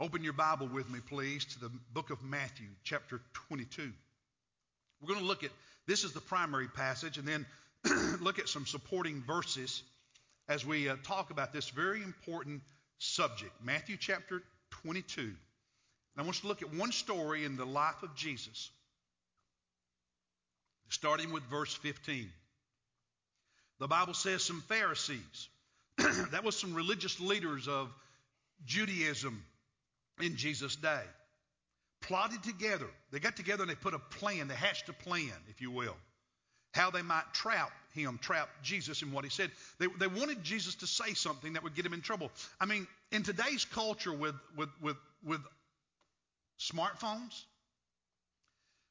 Open 0.00 0.22
your 0.22 0.32
Bible 0.32 0.68
with 0.68 0.88
me, 0.88 1.00
please, 1.00 1.44
to 1.44 1.58
the 1.58 1.70
book 1.92 2.10
of 2.10 2.22
Matthew, 2.22 2.68
chapter 2.84 3.20
22. 3.48 3.92
We're 5.00 5.08
going 5.08 5.18
to 5.18 5.26
look 5.26 5.42
at 5.42 5.50
this 5.88 6.04
is 6.04 6.12
the 6.12 6.20
primary 6.20 6.68
passage, 6.68 7.18
and 7.18 7.26
then 7.26 7.44
look 8.20 8.38
at 8.38 8.48
some 8.48 8.64
supporting 8.64 9.24
verses 9.26 9.82
as 10.48 10.64
we 10.64 10.88
uh, 10.88 10.94
talk 11.02 11.32
about 11.32 11.52
this 11.52 11.70
very 11.70 12.00
important 12.00 12.62
subject. 12.98 13.50
Matthew 13.64 13.96
chapter 13.98 14.40
22. 14.82 15.20
And 15.20 15.34
I 16.16 16.22
want 16.22 16.36
you 16.36 16.42
to 16.42 16.46
look 16.46 16.62
at 16.62 16.72
one 16.72 16.92
story 16.92 17.44
in 17.44 17.56
the 17.56 17.66
life 17.66 18.04
of 18.04 18.14
Jesus, 18.14 18.70
starting 20.90 21.32
with 21.32 21.42
verse 21.50 21.74
15. 21.74 22.30
The 23.80 23.88
Bible 23.88 24.14
says 24.14 24.44
some 24.44 24.60
Pharisees, 24.68 25.48
that 26.30 26.44
was 26.44 26.56
some 26.56 26.74
religious 26.74 27.18
leaders 27.18 27.66
of 27.66 27.92
Judaism 28.64 29.42
in 30.20 30.36
Jesus' 30.36 30.76
day. 30.76 31.02
Plotted 32.00 32.42
together. 32.42 32.86
They 33.10 33.18
got 33.18 33.36
together 33.36 33.62
and 33.62 33.70
they 33.70 33.74
put 33.74 33.94
a 33.94 33.98
plan. 33.98 34.48
They 34.48 34.54
hatched 34.54 34.88
a 34.88 34.92
plan, 34.92 35.32
if 35.48 35.60
you 35.60 35.70
will, 35.70 35.96
how 36.72 36.90
they 36.90 37.02
might 37.02 37.24
trap 37.32 37.70
him, 37.94 38.18
trap 38.22 38.48
Jesus 38.62 39.02
in 39.02 39.10
what 39.10 39.24
he 39.24 39.30
said. 39.30 39.50
They, 39.78 39.86
they 39.98 40.06
wanted 40.06 40.42
Jesus 40.44 40.76
to 40.76 40.86
say 40.86 41.14
something 41.14 41.54
that 41.54 41.64
would 41.64 41.74
get 41.74 41.84
him 41.84 41.92
in 41.92 42.00
trouble. 42.00 42.30
I 42.60 42.66
mean, 42.66 42.86
in 43.10 43.22
today's 43.22 43.64
culture 43.64 44.12
with, 44.12 44.36
with, 44.56 44.68
with, 44.80 44.96
with 45.24 45.40
smartphones, 46.60 47.44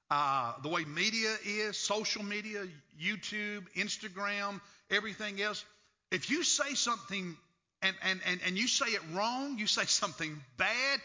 uh, 0.10 0.54
the 0.64 0.70
way 0.70 0.86
media 0.86 1.36
is, 1.46 1.78
social 1.78 2.24
media, 2.24 2.66
YouTube, 3.02 3.66
Instagram, 3.76 4.62
everything 4.90 5.42
else, 5.42 5.64
if 6.12 6.30
you 6.30 6.44
say 6.44 6.74
something 6.74 7.36
and, 7.82 7.96
and, 8.04 8.20
and, 8.26 8.40
and 8.46 8.58
you 8.58 8.68
say 8.68 8.88
it 8.88 9.02
wrong, 9.14 9.58
you 9.58 9.68
say 9.68 9.86
something 9.86 10.42
bad, 10.58 11.00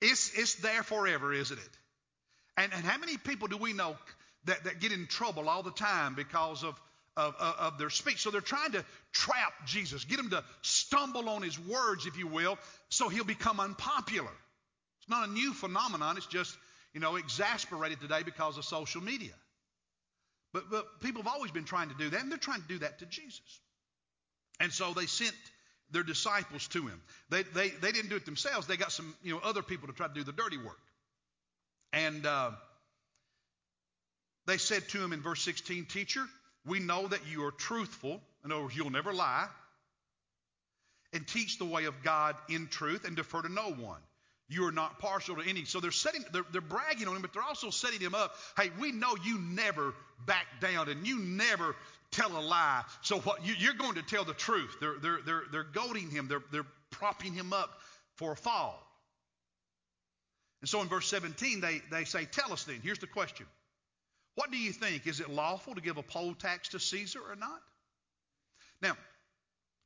it's, 0.00 0.32
it's 0.36 0.56
there 0.56 0.82
forever, 0.82 1.32
isn't 1.32 1.58
it? 1.58 1.78
And, 2.56 2.72
and 2.72 2.84
how 2.84 2.98
many 2.98 3.16
people 3.16 3.48
do 3.48 3.56
we 3.56 3.72
know 3.72 3.96
that, 4.44 4.64
that 4.64 4.80
get 4.80 4.92
in 4.92 5.06
trouble 5.06 5.48
all 5.48 5.62
the 5.62 5.70
time 5.70 6.14
because 6.14 6.64
of, 6.64 6.80
of, 7.16 7.34
of, 7.38 7.54
of 7.58 7.78
their 7.78 7.90
speech. 7.90 8.18
So 8.18 8.30
they're 8.30 8.40
trying 8.40 8.72
to 8.72 8.84
trap 9.12 9.52
Jesus, 9.66 10.04
get 10.04 10.18
him 10.18 10.30
to 10.30 10.42
stumble 10.62 11.28
on 11.28 11.42
his 11.42 11.58
words, 11.58 12.06
if 12.06 12.16
you 12.16 12.26
will, 12.26 12.58
so 12.88 13.08
he'll 13.08 13.24
become 13.24 13.60
unpopular. 13.60 14.30
It's 15.00 15.08
not 15.08 15.28
a 15.28 15.32
new 15.32 15.52
phenomenon, 15.52 16.16
it's 16.16 16.26
just, 16.26 16.56
you 16.94 17.00
know, 17.00 17.16
exasperated 17.16 18.00
today 18.00 18.22
because 18.24 18.58
of 18.58 18.64
social 18.64 19.02
media. 19.02 19.32
But, 20.52 20.70
but 20.70 21.00
people 21.00 21.22
have 21.22 21.32
always 21.32 21.52
been 21.52 21.64
trying 21.64 21.90
to 21.90 21.94
do 21.94 22.10
that, 22.10 22.22
and 22.22 22.30
they're 22.30 22.38
trying 22.38 22.62
to 22.62 22.68
do 22.68 22.78
that 22.78 22.98
to 23.00 23.06
Jesus. 23.06 23.60
And 24.58 24.72
so 24.72 24.92
they 24.92 25.06
sent 25.06 25.34
their 25.92 26.02
disciples 26.02 26.68
to 26.68 26.86
him. 26.86 27.00
They, 27.30 27.42
they, 27.42 27.68
they 27.68 27.92
didn't 27.92 28.10
do 28.10 28.16
it 28.16 28.24
themselves. 28.24 28.66
They 28.66 28.76
got 28.76 28.92
some 28.92 29.14
you 29.22 29.32
know, 29.32 29.40
other 29.42 29.62
people 29.62 29.88
to 29.88 29.94
try 29.94 30.08
to 30.08 30.14
do 30.14 30.24
the 30.24 30.32
dirty 30.32 30.58
work. 30.58 30.78
And 31.92 32.24
uh, 32.24 32.52
they 34.46 34.58
said 34.58 34.88
to 34.90 35.02
him 35.02 35.12
in 35.12 35.20
verse 35.20 35.42
16, 35.42 35.86
Teacher, 35.86 36.24
we 36.66 36.78
know 36.78 37.06
that 37.06 37.20
you 37.30 37.44
are 37.44 37.50
truthful. 37.50 38.20
In 38.44 38.52
other 38.52 38.62
words, 38.62 38.76
you'll 38.76 38.90
never 38.90 39.12
lie. 39.12 39.46
And 41.12 41.26
teach 41.26 41.58
the 41.58 41.64
way 41.64 41.86
of 41.86 42.02
God 42.02 42.36
in 42.48 42.68
truth 42.68 43.04
and 43.04 43.16
defer 43.16 43.42
to 43.42 43.48
no 43.48 43.72
one. 43.72 44.00
You 44.48 44.66
are 44.66 44.72
not 44.72 44.98
partial 44.98 45.36
to 45.36 45.48
any. 45.48 45.64
So 45.64 45.78
they're 45.78 45.92
setting, 45.92 46.24
they're, 46.32 46.44
they're 46.50 46.60
bragging 46.60 47.06
on 47.06 47.14
him, 47.14 47.22
but 47.22 47.32
they're 47.32 47.42
also 47.42 47.70
setting 47.70 48.00
him 48.00 48.14
up. 48.14 48.34
Hey, 48.56 48.70
we 48.80 48.90
know 48.90 49.14
you 49.24 49.38
never 49.38 49.94
back 50.26 50.46
down 50.60 50.88
and 50.88 51.06
you 51.06 51.20
never 51.20 51.76
tell 52.12 52.36
a 52.36 52.40
lie. 52.40 52.82
So 53.02 53.18
what 53.20 53.44
you, 53.44 53.70
are 53.70 53.74
going 53.74 53.94
to 53.94 54.02
tell 54.02 54.24
the 54.24 54.34
truth. 54.34 54.76
They're, 54.80 54.96
they're, 55.00 55.18
they're, 55.24 55.42
they're 55.50 55.64
goading 55.64 56.10
him. 56.10 56.28
They're, 56.28 56.42
they're 56.52 56.66
propping 56.90 57.32
him 57.32 57.52
up 57.52 57.70
for 58.16 58.32
a 58.32 58.36
fall. 58.36 58.86
And 60.60 60.68
so 60.68 60.82
in 60.82 60.88
verse 60.88 61.08
17, 61.08 61.60
they, 61.60 61.80
they 61.90 62.04
say, 62.04 62.26
Tell 62.26 62.52
us 62.52 62.64
then. 62.64 62.80
Here's 62.82 62.98
the 62.98 63.06
question 63.06 63.46
What 64.34 64.50
do 64.50 64.58
you 64.58 64.72
think? 64.72 65.06
Is 65.06 65.20
it 65.20 65.30
lawful 65.30 65.74
to 65.74 65.80
give 65.80 65.96
a 65.96 66.02
poll 66.02 66.34
tax 66.34 66.70
to 66.70 66.80
Caesar 66.80 67.20
or 67.20 67.36
not? 67.36 67.60
Now, 68.82 68.96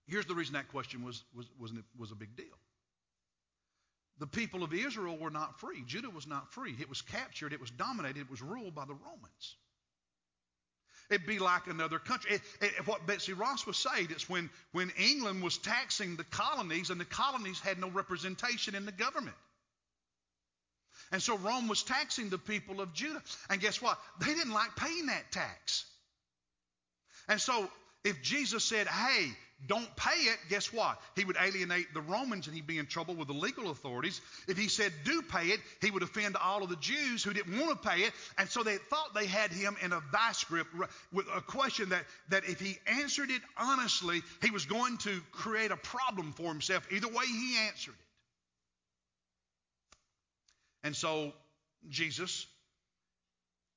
here's 0.07 0.26
the 0.26 0.35
reason 0.35 0.54
that 0.54 0.69
question 0.69 1.04
was, 1.04 1.23
was, 1.35 1.47
was, 1.59 1.73
was 1.99 2.12
a 2.12 2.16
big 2.16 2.37
deal. 2.37 2.47
The 4.19 4.26
people 4.28 4.62
of 4.62 4.73
Israel 4.73 5.16
were 5.16 5.31
not 5.31 5.59
free. 5.59 5.83
Judah 5.87 6.11
was 6.11 6.26
not 6.26 6.52
free. 6.52 6.76
It 6.78 6.88
was 6.88 7.02
captured, 7.02 7.52
it 7.52 7.61
was 7.61 7.71
dominated, 7.71 8.21
it 8.21 8.31
was 8.31 8.40
ruled 8.40 8.75
by 8.75 8.85
the 8.85 8.95
Romans. 8.95 9.57
It'd 11.11 11.27
be 11.27 11.39
like 11.39 11.67
another 11.67 11.99
country. 11.99 12.35
It, 12.35 12.43
it, 12.61 12.87
what 12.87 13.07
Betsy 13.07 13.35
Ross 13.35 13.67
was 13.67 13.77
saying 13.77 14.09
is 14.11 14.29
when, 14.29 14.51
when 14.73 14.91
England 14.99 15.43
was 15.43 15.59
taxing 15.59 16.17
the 16.17 16.25
colonies, 16.25 16.91
and 16.91 17.01
the 17.01 17.05
colonies 17.05 17.61
had 17.61 17.79
no 17.79 17.89
representation 17.89 18.75
in 18.75 18.87
the 18.87 18.93
government. 18.93 19.37
And 21.13 21.23
so 21.23 21.37
Rome 21.37 21.69
was 21.69 21.83
taxing 21.83 22.31
the 22.31 22.39
people 22.39 22.81
of 22.81 22.93
Judah. 22.95 23.23
And 23.51 23.61
guess 23.61 23.83
what? 23.83 23.99
They 24.21 24.35
didn't 24.35 24.53
like 24.53 24.75
paying 24.77 25.07
that 25.07 25.31
tax. 25.31 25.85
And 27.29 27.41
so 27.41 27.69
if 28.05 28.23
Jesus 28.23 28.65
said, 28.65 28.87
hey, 28.87 29.29
don't 29.67 29.97
pay 29.97 30.17
it, 30.17 30.39
guess 30.51 30.73
what? 30.73 31.01
He 31.17 31.25
would 31.25 31.37
alienate 31.41 31.95
the 31.95 32.01
Romans 32.03 32.47
and 32.47 32.55
he'd 32.55 32.67
be 32.67 32.79
in 32.79 32.87
trouble 32.87 33.15
with 33.15 33.29
the 33.29 33.35
legal 33.35 33.71
authorities. 33.71 34.21
If 34.47 34.59
he 34.59 34.69
said, 34.69 34.93
do 35.05 35.23
pay 35.23 35.47
it, 35.47 35.61
he 35.81 35.91
would 35.91 36.03
offend 36.03 36.37
all 36.37 36.63
of 36.63 36.69
the 36.69 36.77
Jews 36.77 37.25
who 37.25 37.33
didn't 37.33 37.59
want 37.59 37.83
to 37.83 37.89
pay 37.89 38.01
it. 38.03 38.13
And 38.37 38.49
so 38.49 38.63
they 38.63 38.77
thought 38.77 39.15
they 39.15 39.27
had 39.27 39.53
him 39.53 39.77
in 39.83 39.93
a 39.93 40.01
vice 40.13 40.45
grip 40.45 40.67
with 41.13 41.27
a 41.35 41.41
question 41.41 41.91
that, 41.91 42.05
that 42.29 42.45
if 42.45 42.61
he 42.61 42.77
answered 42.87 43.31
it 43.31 43.41
honestly, 43.57 44.23
he 44.43 44.51
was 44.51 44.67
going 44.67 44.99
to 44.99 45.21
create 45.33 45.71
a 45.71 45.77
problem 45.77 46.33
for 46.33 46.49
himself. 46.49 46.87
Either 46.91 47.09
way, 47.09 47.25
he 47.27 47.57
answered 47.67 47.95
it. 47.95 48.05
And 50.85 50.95
so 50.95 51.33
Jesus, 51.89 52.47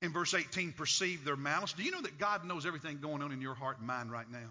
in 0.01 0.11
verse 0.11 0.33
18, 0.33 0.73
perceived 0.73 1.23
their 1.23 1.37
malice. 1.37 1.71
Do 1.71 1.83
you 1.83 1.91
know 1.91 2.01
that 2.01 2.17
God 2.17 2.43
knows 2.43 2.65
everything 2.65 2.99
going 3.01 3.21
on 3.21 3.31
in 3.31 3.39
your 3.39 3.55
heart 3.55 3.77
and 3.77 3.87
mind 3.87 4.11
right 4.11 4.29
now? 4.29 4.49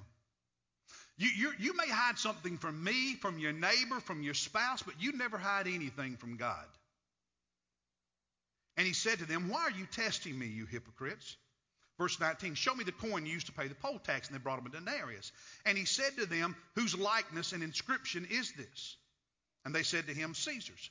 You, 1.19 1.29
you, 1.29 1.53
you 1.59 1.77
may 1.77 1.89
hide 1.89 2.19
something 2.19 2.59
from 2.59 2.83
me, 2.85 3.15
from 3.15 3.39
your 3.39 3.53
neighbor, 3.53 4.01
from 4.01 4.23
your 4.23 4.35
spouse, 4.35 4.83
but 4.83 5.01
you 5.01 5.13
never 5.13 5.39
hide 5.39 5.67
anything 5.67 6.17
from 6.17 6.37
God. 6.37 6.67
And 8.77 8.87
he 8.87 8.93
said 8.93 9.21
to 9.21 9.25
them, 9.25 9.49
Why 9.49 9.63
are 9.63 9.71
you 9.71 9.87
testing 9.87 10.39
me, 10.39 10.47
you 10.47 10.67
hypocrites? 10.67 11.37
Verse 11.99 12.21
19, 12.21 12.55
Show 12.55 12.75
me 12.75 12.85
the 12.85 12.93
coin 12.93 13.25
used 13.25 13.47
to 13.47 13.53
pay 13.53 13.69
the 13.69 13.75
poll 13.75 13.99
tax. 13.99 14.29
And 14.29 14.37
they 14.37 14.43
brought 14.43 14.59
him 14.59 14.67
a 14.67 14.69
denarius. 14.71 15.33
And 15.65 15.79
he 15.79 15.87
said 15.87 16.17
to 16.19 16.27
them, 16.27 16.55
Whose 16.75 16.95
likeness 16.95 17.53
and 17.53 17.63
inscription 17.63 18.27
is 18.31 18.53
this? 18.53 18.97
And 19.65 19.75
they 19.75 19.83
said 19.83 20.07
to 20.09 20.15
him, 20.15 20.35
Caesar's. 20.35 20.91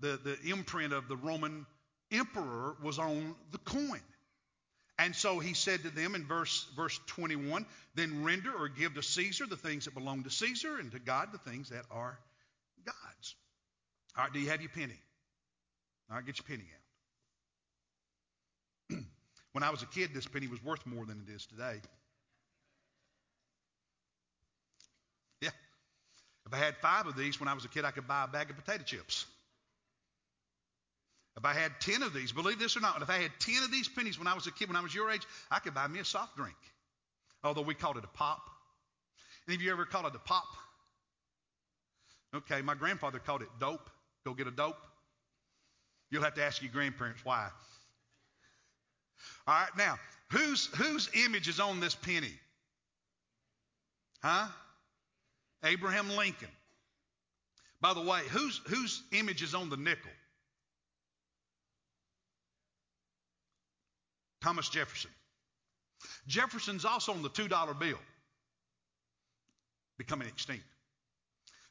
The, 0.00 0.18
the 0.24 0.50
imprint 0.50 0.92
of 0.92 1.08
the 1.08 1.16
Roman 1.16 1.66
emperor 2.10 2.76
was 2.82 2.98
on 2.98 3.34
the 3.50 3.58
coin. 3.58 4.00
And 4.98 5.14
so 5.14 5.38
he 5.38 5.54
said 5.54 5.84
to 5.84 5.90
them 5.90 6.16
in 6.16 6.24
verse, 6.24 6.66
verse 6.76 6.98
21 7.06 7.64
Then 7.94 8.24
render 8.24 8.52
or 8.52 8.68
give 8.68 8.94
to 8.94 9.02
Caesar 9.02 9.46
the 9.46 9.56
things 9.56 9.84
that 9.84 9.94
belong 9.94 10.24
to 10.24 10.30
Caesar, 10.30 10.78
and 10.78 10.90
to 10.92 10.98
God 10.98 11.28
the 11.32 11.38
things 11.50 11.70
that 11.70 11.84
are 11.90 12.18
God's. 12.84 13.36
All 14.16 14.24
right, 14.24 14.32
do 14.32 14.40
you 14.40 14.50
have 14.50 14.60
your 14.60 14.70
penny? 14.70 14.98
All 16.10 16.16
right, 16.16 16.26
get 16.26 16.38
your 16.38 16.46
penny 16.46 16.68
out. 18.90 18.98
when 19.52 19.62
I 19.62 19.70
was 19.70 19.82
a 19.82 19.86
kid, 19.86 20.10
this 20.14 20.26
penny 20.26 20.48
was 20.48 20.62
worth 20.64 20.84
more 20.84 21.06
than 21.06 21.22
it 21.26 21.32
is 21.32 21.46
today. 21.46 21.80
Yeah. 25.40 25.50
If 26.46 26.54
I 26.54 26.56
had 26.56 26.76
five 26.78 27.06
of 27.06 27.16
these 27.16 27.38
when 27.38 27.48
I 27.48 27.54
was 27.54 27.64
a 27.64 27.68
kid, 27.68 27.84
I 27.84 27.92
could 27.92 28.08
buy 28.08 28.24
a 28.24 28.28
bag 28.28 28.50
of 28.50 28.56
potato 28.56 28.82
chips. 28.82 29.26
If 31.38 31.44
I 31.44 31.52
had 31.52 31.70
10 31.80 32.02
of 32.02 32.12
these, 32.12 32.32
believe 32.32 32.58
this 32.58 32.76
or 32.76 32.80
not, 32.80 33.00
if 33.00 33.08
I 33.08 33.18
had 33.18 33.30
10 33.38 33.62
of 33.62 33.70
these 33.70 33.88
pennies 33.88 34.18
when 34.18 34.26
I 34.26 34.34
was 34.34 34.48
a 34.48 34.50
kid, 34.50 34.66
when 34.66 34.76
I 34.76 34.80
was 34.80 34.92
your 34.92 35.08
age, 35.08 35.22
I 35.52 35.60
could 35.60 35.72
buy 35.72 35.86
me 35.86 36.00
a 36.00 36.04
soft 36.04 36.36
drink. 36.36 36.56
Although 37.44 37.62
we 37.62 37.74
called 37.74 37.96
it 37.96 38.02
a 38.02 38.08
pop. 38.08 38.40
Any 39.46 39.54
of 39.54 39.62
you 39.62 39.70
ever 39.70 39.84
called 39.84 40.06
it 40.06 40.16
a 40.16 40.18
pop? 40.18 40.48
Okay, 42.34 42.60
my 42.60 42.74
grandfather 42.74 43.20
called 43.20 43.42
it 43.42 43.48
dope. 43.60 43.88
Go 44.26 44.34
get 44.34 44.48
a 44.48 44.50
dope. 44.50 44.84
You'll 46.10 46.24
have 46.24 46.34
to 46.34 46.42
ask 46.42 46.60
your 46.60 46.72
grandparents 46.72 47.24
why. 47.24 47.48
All 49.46 49.54
right, 49.54 49.70
now, 49.78 49.96
whose, 50.32 50.66
whose 50.74 51.08
image 51.24 51.46
is 51.46 51.60
on 51.60 51.78
this 51.78 51.94
penny? 51.94 52.34
Huh? 54.24 54.48
Abraham 55.62 56.10
Lincoln. 56.10 56.48
By 57.80 57.94
the 57.94 58.02
way, 58.02 58.22
whose, 58.30 58.60
whose 58.66 59.04
image 59.12 59.40
is 59.40 59.54
on 59.54 59.70
the 59.70 59.76
nickel? 59.76 60.10
Thomas 64.40 64.68
Jefferson. 64.68 65.10
Jefferson's 66.26 66.84
also 66.84 67.12
on 67.12 67.22
the 67.22 67.30
$2 67.30 67.78
bill, 67.78 67.98
becoming 69.96 70.28
extinct. 70.28 70.64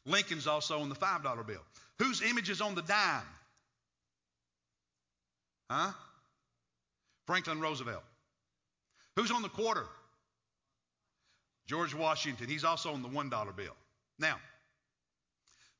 Lincoln's 0.05 0.47
also 0.47 0.79
on 0.79 0.89
the 0.89 0.95
$5 0.95 1.47
bill. 1.47 1.61
Whose 1.99 2.21
image 2.21 2.49
is 2.49 2.61
on 2.61 2.75
the 2.75 2.81
dime? 2.81 3.21
Huh? 5.69 5.91
Franklin 7.25 7.59
Roosevelt. 7.59 8.03
Who's 9.15 9.31
on 9.31 9.41
the 9.41 9.49
quarter? 9.49 9.85
George 11.67 11.93
Washington. 11.93 12.47
He's 12.47 12.63
also 12.63 12.93
on 12.93 13.01
the 13.01 13.09
$1 13.09 13.55
bill. 13.55 13.75
Now, 14.19 14.37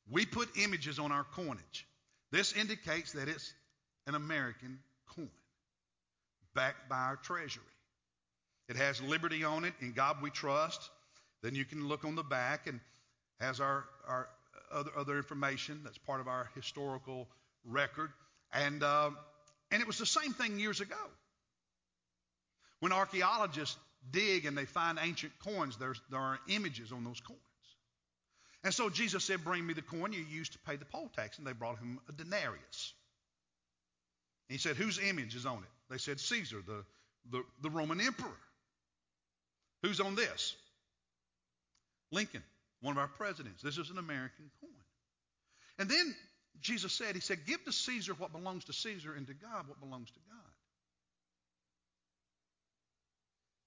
we 0.10 0.26
put 0.26 0.58
images 0.58 1.00
on 1.00 1.12
our 1.12 1.24
coinage. 1.24 1.88
This 2.32 2.54
indicates 2.54 3.14
that 3.14 3.30
it's 3.30 3.54
an 4.06 4.16
American 4.16 4.80
coin 5.16 5.30
backed 6.58 6.90
by 6.90 6.98
our 6.98 7.18
treasury. 7.18 7.64
It 8.68 8.78
has 8.78 9.00
liberty 9.00 9.44
on 9.44 9.64
it, 9.64 9.76
in 9.80 9.94
God 9.94 10.18
we 10.24 10.32
trust. 10.32 10.90
Then 11.44 11.54
you 11.54 11.64
can 11.64 11.88
look 11.88 12.04
on 12.04 12.16
the 12.16 12.24
back 12.24 12.66
and 12.66 12.80
has 13.40 13.60
our, 13.60 13.86
our 14.08 14.28
other, 14.74 14.90
other 14.98 15.18
information 15.18 15.82
that's 15.84 16.00
part 16.00 16.20
of 16.20 16.28
our 16.28 16.50
historical 16.56 17.28
record. 17.64 18.10
And, 18.52 18.82
uh, 18.82 19.12
and 19.72 19.82
it 19.82 19.88
was 19.88 20.00
the 20.00 20.08
same 20.08 20.34
thing 20.34 20.60
years 20.60 20.82
ago. 20.82 20.96
When 22.80 22.92
archaeologists 22.92 23.78
dig 24.10 24.46
and 24.46 24.58
they 24.58 24.66
find 24.66 24.98
ancient 25.00 25.34
coins, 25.40 25.78
there 25.78 25.94
are 26.14 26.40
images 26.48 26.92
on 26.92 27.04
those 27.04 27.22
coins. 27.22 27.40
And 28.64 28.74
so 28.74 28.90
Jesus 28.90 29.24
said, 29.24 29.44
Bring 29.44 29.66
me 29.66 29.76
the 29.76 29.84
coin 29.84 30.12
you 30.12 30.26
used 30.28 30.54
to 30.54 30.60
pay 30.60 30.76
the 30.76 30.86
poll 30.86 31.12
tax. 31.16 31.38
And 31.38 31.46
they 31.46 31.54
brought 31.54 31.78
him 31.78 32.00
a 32.10 32.12
denarius. 32.12 32.94
And 34.50 34.56
he 34.56 34.58
said, 34.58 34.76
Whose 34.76 35.00
image 35.00 35.36
is 35.36 35.46
on 35.46 35.60
it? 35.60 35.77
They 35.90 35.98
said 35.98 36.20
Caesar, 36.20 36.58
the, 36.66 36.84
the, 37.32 37.44
the 37.62 37.70
Roman 37.70 38.02
emperor. 38.02 38.38
Who's 39.84 40.00
on 40.00 40.16
this? 40.16 40.56
Lincoln, 42.12 42.44
one 42.82 42.94
of 42.94 42.98
our 42.98 43.08
presidents. 43.08 43.62
This 43.62 43.78
is 43.78 43.90
an 43.90 43.98
American 43.98 44.50
coin. 44.62 44.72
And 45.80 45.90
then 45.90 46.16
Jesus 46.62 46.94
said, 46.94 47.16
He 47.16 47.22
said, 47.22 47.46
Give 47.46 47.64
to 47.66 47.72
Caesar 47.72 48.14
what 48.14 48.32
belongs 48.32 48.66
to 48.66 48.74
Caesar 48.74 49.14
and 49.14 49.28
to 49.28 49.34
God 49.34 49.68
what 49.68 49.80
belongs 49.80 50.10
to 50.12 50.20
God. 50.30 50.52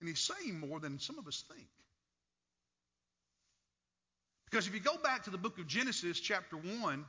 And 0.01 0.09
He's 0.09 0.21
saying 0.21 0.59
more 0.59 0.81
than 0.81 0.99
some 0.99 1.19
of 1.19 1.27
us 1.27 1.45
think. 1.53 1.69
Because 4.51 4.67
if 4.67 4.75
you 4.75 4.81
go 4.81 4.97
back 5.03 5.25
to 5.25 5.31
the 5.31 5.39
book 5.39 5.59
of 5.59 5.69
Genesis, 5.69 6.19
chapter 6.19 6.57
1, 6.57 7.05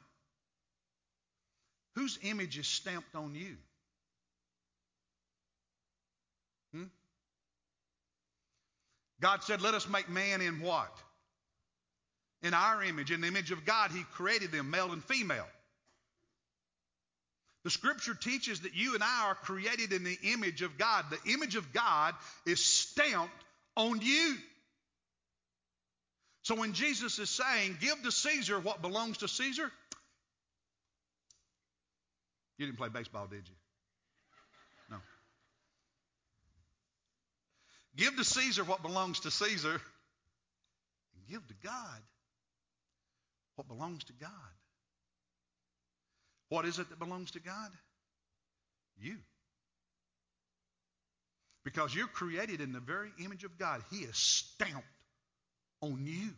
whose 1.96 2.20
image 2.22 2.60
is 2.60 2.68
stamped 2.68 3.16
on 3.16 3.34
you? 3.34 3.58
Hmm? 6.74 6.84
God 9.22 9.44
said, 9.44 9.62
Let 9.62 9.74
us 9.74 9.88
make 9.88 10.10
man 10.10 10.42
in 10.42 10.62
what? 10.62 10.92
In 12.42 12.54
our 12.54 12.84
image. 12.84 13.12
In 13.12 13.22
the 13.22 13.28
image 13.28 13.52
of 13.52 13.66
God, 13.66 13.92
He 13.92 14.04
created 14.14 14.52
them, 14.52 14.72
male 14.72 14.92
and 14.92 15.04
female. 15.04 15.48
The 17.64 17.70
scripture 17.70 18.16
teaches 18.16 18.62
that 18.62 18.74
you 18.74 18.96
and 18.96 19.04
I 19.04 19.28
are 19.28 19.36
created 19.36 19.94
in 19.94 20.04
the 20.04 20.18
image 20.24 20.64
of 20.64 20.78
God. 20.80 21.06
The 21.12 21.32
image 21.32 21.56
of 21.56 21.72
God 21.72 22.16
is 22.46 22.64
stamped 22.64 23.44
on 23.76 24.02
you. 24.02 24.36
So 26.44 26.56
when 26.56 26.74
Jesus 26.74 27.20
is 27.20 27.30
saying, 27.30 27.78
Give 27.80 28.02
to 28.02 28.12
Caesar 28.12 28.60
what 28.60 28.82
belongs 28.82 29.20
to 29.20 29.28
Caesar, 29.28 29.72
you 32.58 32.66
didn't 32.66 32.80
play 32.80 32.90
baseball, 32.90 33.28
did 33.28 33.48
you? 33.48 33.56
Give 37.96 38.16
to 38.16 38.24
Caesar 38.24 38.64
what 38.64 38.82
belongs 38.82 39.22
to 39.22 39.32
Caesar, 39.32 39.74
and 39.74 41.28
give 41.30 41.46
to 41.48 41.54
God 41.64 42.02
what 43.56 43.68
belongs 43.68 44.04
to 44.06 44.14
God. 44.14 44.30
What 46.50 46.66
is 46.66 46.80
it 46.80 46.90
that 46.90 47.00
belongs 47.00 47.32
to 47.32 47.40
God? 47.40 47.72
You. 49.00 49.18
Because 51.64 51.94
you're 51.94 52.08
created 52.08 52.60
in 52.60 52.74
the 52.74 52.80
very 52.80 53.10
image 53.24 53.44
of 53.44 53.58
God. 53.58 53.82
He 53.92 53.98
is 53.98 54.18
stamped 54.18 54.84
on 55.82 56.06
you. 56.06 56.30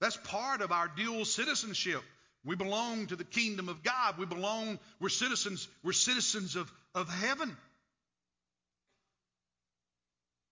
That's 0.00 0.16
part 0.16 0.62
of 0.62 0.72
our 0.72 0.88
dual 0.88 1.24
citizenship. 1.24 2.02
We 2.44 2.56
belong 2.56 3.06
to 3.08 3.16
the 3.16 3.24
kingdom 3.24 3.68
of 3.68 3.82
God. 3.82 4.16
We 4.18 4.24
belong, 4.24 4.78
we're 4.98 5.10
citizens, 5.10 5.68
we're 5.84 5.92
citizens 5.92 6.56
of, 6.56 6.72
of 6.94 7.08
heaven. 7.08 7.56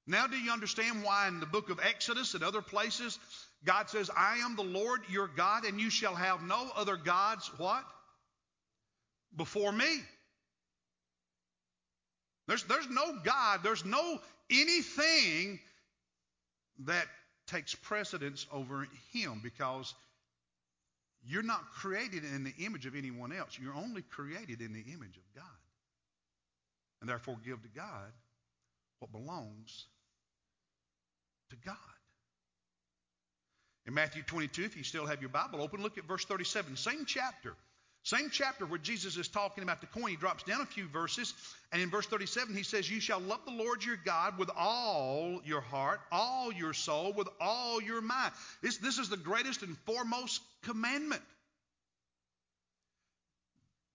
Now, 0.07 0.27
do 0.27 0.39
you 0.39 0.51
understand 0.51 1.03
why 1.05 1.29
in 1.29 1.41
the 1.41 1.47
book 1.47 1.69
of 1.69 1.81
Exodus 1.83 2.35
and 2.35 2.43
other 2.43 2.63
places, 2.63 3.19
God 3.65 3.91
says, 3.91 4.11
I 4.17 4.39
am 4.39 4.57
the 4.57 4.63
Lord 4.63 5.03
your 5.11 5.29
God, 5.29 5.65
and 5.65 5.79
you 5.79 5.91
shall 5.91 6.15
have 6.15 6.43
no 6.43 6.71
other 6.75 6.97
gods, 6.97 7.51
what? 7.59 7.85
Before 9.37 9.71
me. 9.71 10.01
There's, 12.47 12.65
there's 12.65 12.89
no 12.89 13.19
God, 13.23 13.61
there's 13.63 13.85
no 13.85 14.19
anything 14.51 15.61
that 16.87 17.07
takes 17.47 17.75
precedence 17.75 18.47
over 18.51 18.89
him 19.13 19.41
because 19.43 19.95
you're 21.27 21.43
not 21.43 21.61
created 21.75 22.25
in 22.25 22.45
the 22.45 22.55
image 22.65 22.87
of 22.87 22.95
anyone 22.95 23.33
else. 23.33 23.59
You're 23.61 23.75
only 23.75 24.01
created 24.03 24.63
in 24.63 24.73
the 24.73 24.81
image 24.81 25.17
of 25.17 25.35
God. 25.35 25.45
And 27.01 27.09
therefore, 27.09 27.37
give 27.45 27.63
to 27.63 27.69
God 27.69 28.13
what 28.99 29.13
belongs 29.13 29.87
to 31.51 31.57
God. 31.65 31.77
In 33.87 33.95
Matthew 33.95 34.23
22, 34.23 34.65
if 34.65 34.77
you 34.77 34.83
still 34.83 35.07
have 35.07 35.21
your 35.21 35.31
Bible 35.31 35.63
open, 35.63 35.83
look 35.83 35.97
at 35.97 36.05
verse 36.05 36.25
37, 36.25 36.77
same 36.77 37.05
chapter. 37.07 37.55
Same 38.03 38.31
chapter 38.31 38.65
where 38.65 38.79
Jesus 38.79 39.17
is 39.17 39.29
talking 39.29 39.63
about 39.63 39.81
the 39.81 39.87
coin, 39.87 40.09
he 40.11 40.17
drops 40.17 40.43
down 40.43 40.61
a 40.61 40.67
few 40.67 40.87
verses, 40.89 41.35
and 41.73 41.83
in 41.83 41.91
verse 41.91 42.07
37 42.07 42.55
he 42.55 42.63
says, 42.63 42.91
You 42.91 43.01
shall 43.01 43.21
love 43.21 43.41
the 43.45 43.53
Lord 43.53 43.85
your 43.85 43.99
God 44.03 44.39
with 44.39 44.51
all 44.57 45.41
your 45.45 45.61
heart, 45.61 46.01
all 46.13 46.53
your 46.53 46.73
soul, 46.73 47.13
with 47.13 47.29
all 47.41 47.83
your 47.83 48.01
mind. 48.01 48.33
This, 48.63 48.79
this 48.79 48.99
is 48.99 49.09
the 49.09 49.17
greatest 49.17 49.63
and 49.63 49.77
foremost 49.79 50.41
commandment. 50.63 51.23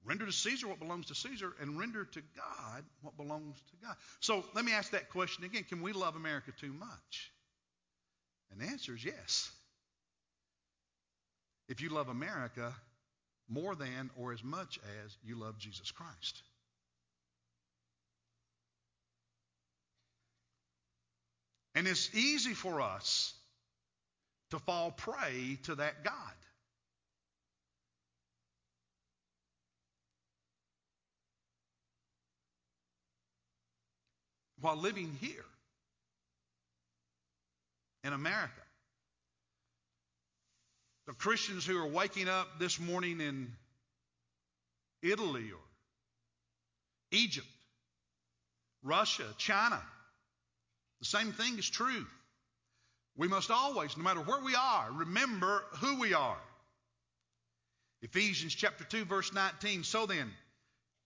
Render 0.06 0.26
to 0.26 0.32
Caesar 0.32 0.68
what 0.68 0.80
belongs 0.80 1.06
to 1.08 1.16
Caesar, 1.16 1.54
and 1.62 1.80
render 1.80 2.04
to 2.04 2.22
God 2.36 2.84
what 3.02 3.16
belongs 3.16 3.58
to 3.58 3.86
God. 3.86 3.96
So 4.20 4.44
let 4.54 4.66
me 4.66 4.74
ask 4.74 4.92
that 4.92 5.10
question 5.10 5.44
again 5.46 5.64
Can 5.64 5.82
we 5.82 5.94
love 5.94 6.16
America 6.16 6.52
too 6.60 6.74
much? 6.74 7.32
And 8.52 8.60
the 8.60 8.66
answer 8.66 8.94
is 8.94 9.04
yes. 9.04 9.52
If 11.70 11.82
you 11.82 11.90
love 11.90 12.10
America, 12.10 12.74
more 13.48 13.76
than 13.76 14.10
or 14.18 14.34
as 14.34 14.44
much 14.44 14.80
as 15.04 15.18
you 15.24 15.40
love 15.40 15.58
Jesus 15.58 15.92
Christ. 15.92 16.42
And 21.76 21.88
it's 21.88 22.14
easy 22.14 22.54
for 22.54 22.82
us 22.82 23.34
to 24.52 24.60
fall 24.60 24.92
prey 24.92 25.58
to 25.64 25.76
that 25.76 26.04
God. 26.04 26.14
While 34.64 34.78
living 34.78 35.18
here 35.20 35.44
in 38.06 38.14
America, 38.14 38.62
the 41.06 41.12
Christians 41.12 41.66
who 41.66 41.78
are 41.78 41.88
waking 41.88 42.30
up 42.30 42.48
this 42.60 42.80
morning 42.80 43.20
in 43.20 43.52
Italy 45.02 45.52
or 45.52 45.60
Egypt, 47.12 47.46
Russia, 48.84 49.26
China, 49.38 49.82
the 51.02 51.08
same 51.08 51.34
thing 51.34 51.58
is 51.58 51.70
true. 51.70 52.08
We 53.18 53.28
must 53.28 53.52
always, 53.52 53.98
no 53.98 54.04
matter 54.04 54.22
where 54.22 54.42
we 54.42 54.56
are, 54.56 54.90
remember 54.94 55.62
who 55.82 56.00
we 56.00 56.14
are. 56.14 56.40
Ephesians 58.02 58.56
chapter 58.56 58.86
2 58.86 59.04
verse 59.04 59.34
19. 59.34 59.84
So 59.84 60.06
then, 60.06 60.32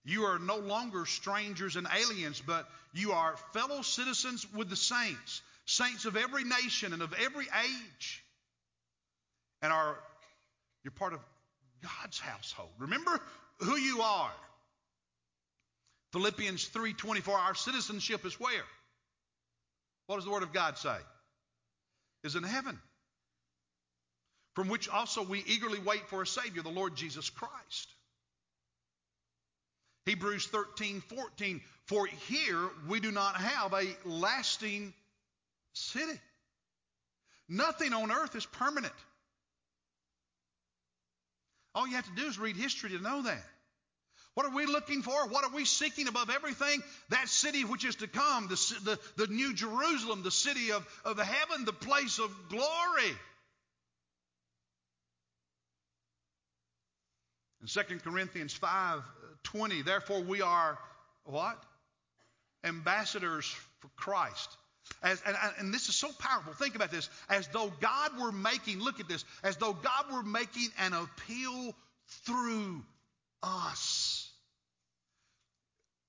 you 0.04 0.24
are 0.24 0.38
no 0.38 0.56
longer 0.56 1.04
strangers 1.06 1.76
and 1.76 1.86
aliens, 1.94 2.42
but 2.46 2.68
you 2.92 3.12
are 3.12 3.36
fellow 3.52 3.82
citizens 3.82 4.46
with 4.54 4.70
the 4.70 4.76
saints, 4.76 5.42
saints 5.66 6.04
of 6.04 6.16
every 6.16 6.44
nation 6.44 6.92
and 6.92 7.02
of 7.02 7.12
every 7.12 7.44
age 7.44 8.24
and 9.62 9.72
are 9.72 9.98
you're 10.84 10.92
part 10.92 11.12
of 11.12 11.20
God's 11.82 12.18
household. 12.18 12.70
Remember 12.78 13.20
who 13.60 13.76
you 13.76 14.02
are. 14.02 14.32
Philippians 16.12 16.68
3:24 16.68 17.34
our 17.38 17.54
citizenship 17.54 18.24
is 18.24 18.38
where? 18.40 18.64
What 20.06 20.16
does 20.16 20.24
the 20.24 20.30
word 20.30 20.42
of 20.42 20.52
God 20.52 20.78
say? 20.78 20.98
Is 22.22 22.34
in 22.34 22.42
heaven. 22.42 22.80
From 24.54 24.68
which 24.68 24.88
also 24.88 25.22
we 25.22 25.40
eagerly 25.44 25.78
wait 25.78 26.08
for 26.08 26.22
a 26.22 26.26
savior, 26.26 26.62
the 26.62 26.70
Lord 26.70 26.96
Jesus 26.96 27.30
Christ. 27.30 27.94
Hebrews 30.08 30.46
13, 30.46 31.02
14. 31.02 31.60
For 31.84 32.06
here 32.06 32.70
we 32.88 32.98
do 32.98 33.10
not 33.10 33.36
have 33.36 33.74
a 33.74 33.84
lasting 34.06 34.94
city. 35.74 36.18
Nothing 37.46 37.92
on 37.92 38.10
earth 38.10 38.34
is 38.34 38.46
permanent. 38.46 38.94
All 41.74 41.86
you 41.86 41.96
have 41.96 42.06
to 42.06 42.14
do 42.14 42.26
is 42.26 42.38
read 42.38 42.56
history 42.56 42.90
to 42.90 42.98
know 42.98 43.22
that. 43.22 43.44
What 44.32 44.46
are 44.46 44.54
we 44.54 44.64
looking 44.64 45.02
for? 45.02 45.28
What 45.28 45.44
are 45.44 45.54
we 45.54 45.66
seeking 45.66 46.08
above 46.08 46.30
everything? 46.30 46.82
That 47.10 47.28
city 47.28 47.64
which 47.64 47.84
is 47.84 47.96
to 47.96 48.08
come, 48.08 48.48
the, 48.48 48.98
the, 49.16 49.26
the 49.26 49.32
new 49.32 49.52
Jerusalem, 49.52 50.22
the 50.22 50.30
city 50.30 50.72
of, 50.72 50.86
of 51.04 51.18
heaven, 51.18 51.66
the 51.66 51.72
place 51.74 52.18
of 52.18 52.30
glory. 52.48 53.12
In 57.60 57.66
2 57.66 57.98
Corinthians 57.98 58.54
5 58.54 59.02
20, 59.44 59.82
therefore 59.82 60.20
we 60.20 60.42
are 60.42 60.78
what? 61.24 61.62
Ambassadors 62.64 63.46
for 63.80 63.88
Christ. 63.96 64.56
As, 65.02 65.22
and, 65.26 65.36
and, 65.58 65.74
this 65.74 65.88
is 65.88 65.94
so 65.94 66.10
powerful. 66.18 66.54
Think 66.54 66.74
about 66.74 66.90
this. 66.90 67.10
As 67.28 67.46
though 67.48 67.70
God 67.80 68.18
were 68.18 68.32
making, 68.32 68.80
look 68.80 69.00
at 69.00 69.08
this, 69.08 69.24
as 69.42 69.56
though 69.56 69.74
God 69.74 70.06
were 70.12 70.22
making 70.22 70.68
an 70.78 70.92
appeal 70.92 71.74
through 72.24 72.82
us. 73.42 74.30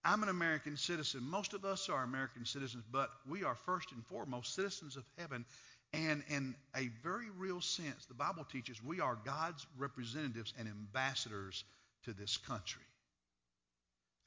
I'm 0.03 0.23
an 0.23 0.29
American 0.29 0.77
citizen. 0.77 1.21
Most 1.23 1.53
of 1.53 1.65
us 1.65 1.89
are 1.89 2.03
American 2.03 2.45
citizens, 2.45 2.85
but 2.89 3.09
we 3.27 3.43
are 3.43 3.55
first 3.55 3.91
and 3.91 4.05
foremost 4.05 4.55
citizens 4.55 4.95
of 4.95 5.03
heaven. 5.17 5.45
And 5.91 6.23
in 6.29 6.55
a 6.75 6.87
very 7.03 7.29
real 7.37 7.61
sense, 7.61 8.05
the 8.05 8.13
Bible 8.13 8.45
teaches 8.49 8.81
we 8.81 9.01
are 9.01 9.17
God's 9.25 9.65
representatives 9.77 10.53
and 10.57 10.67
ambassadors 10.69 11.65
to 12.05 12.13
this 12.13 12.37
country 12.37 12.83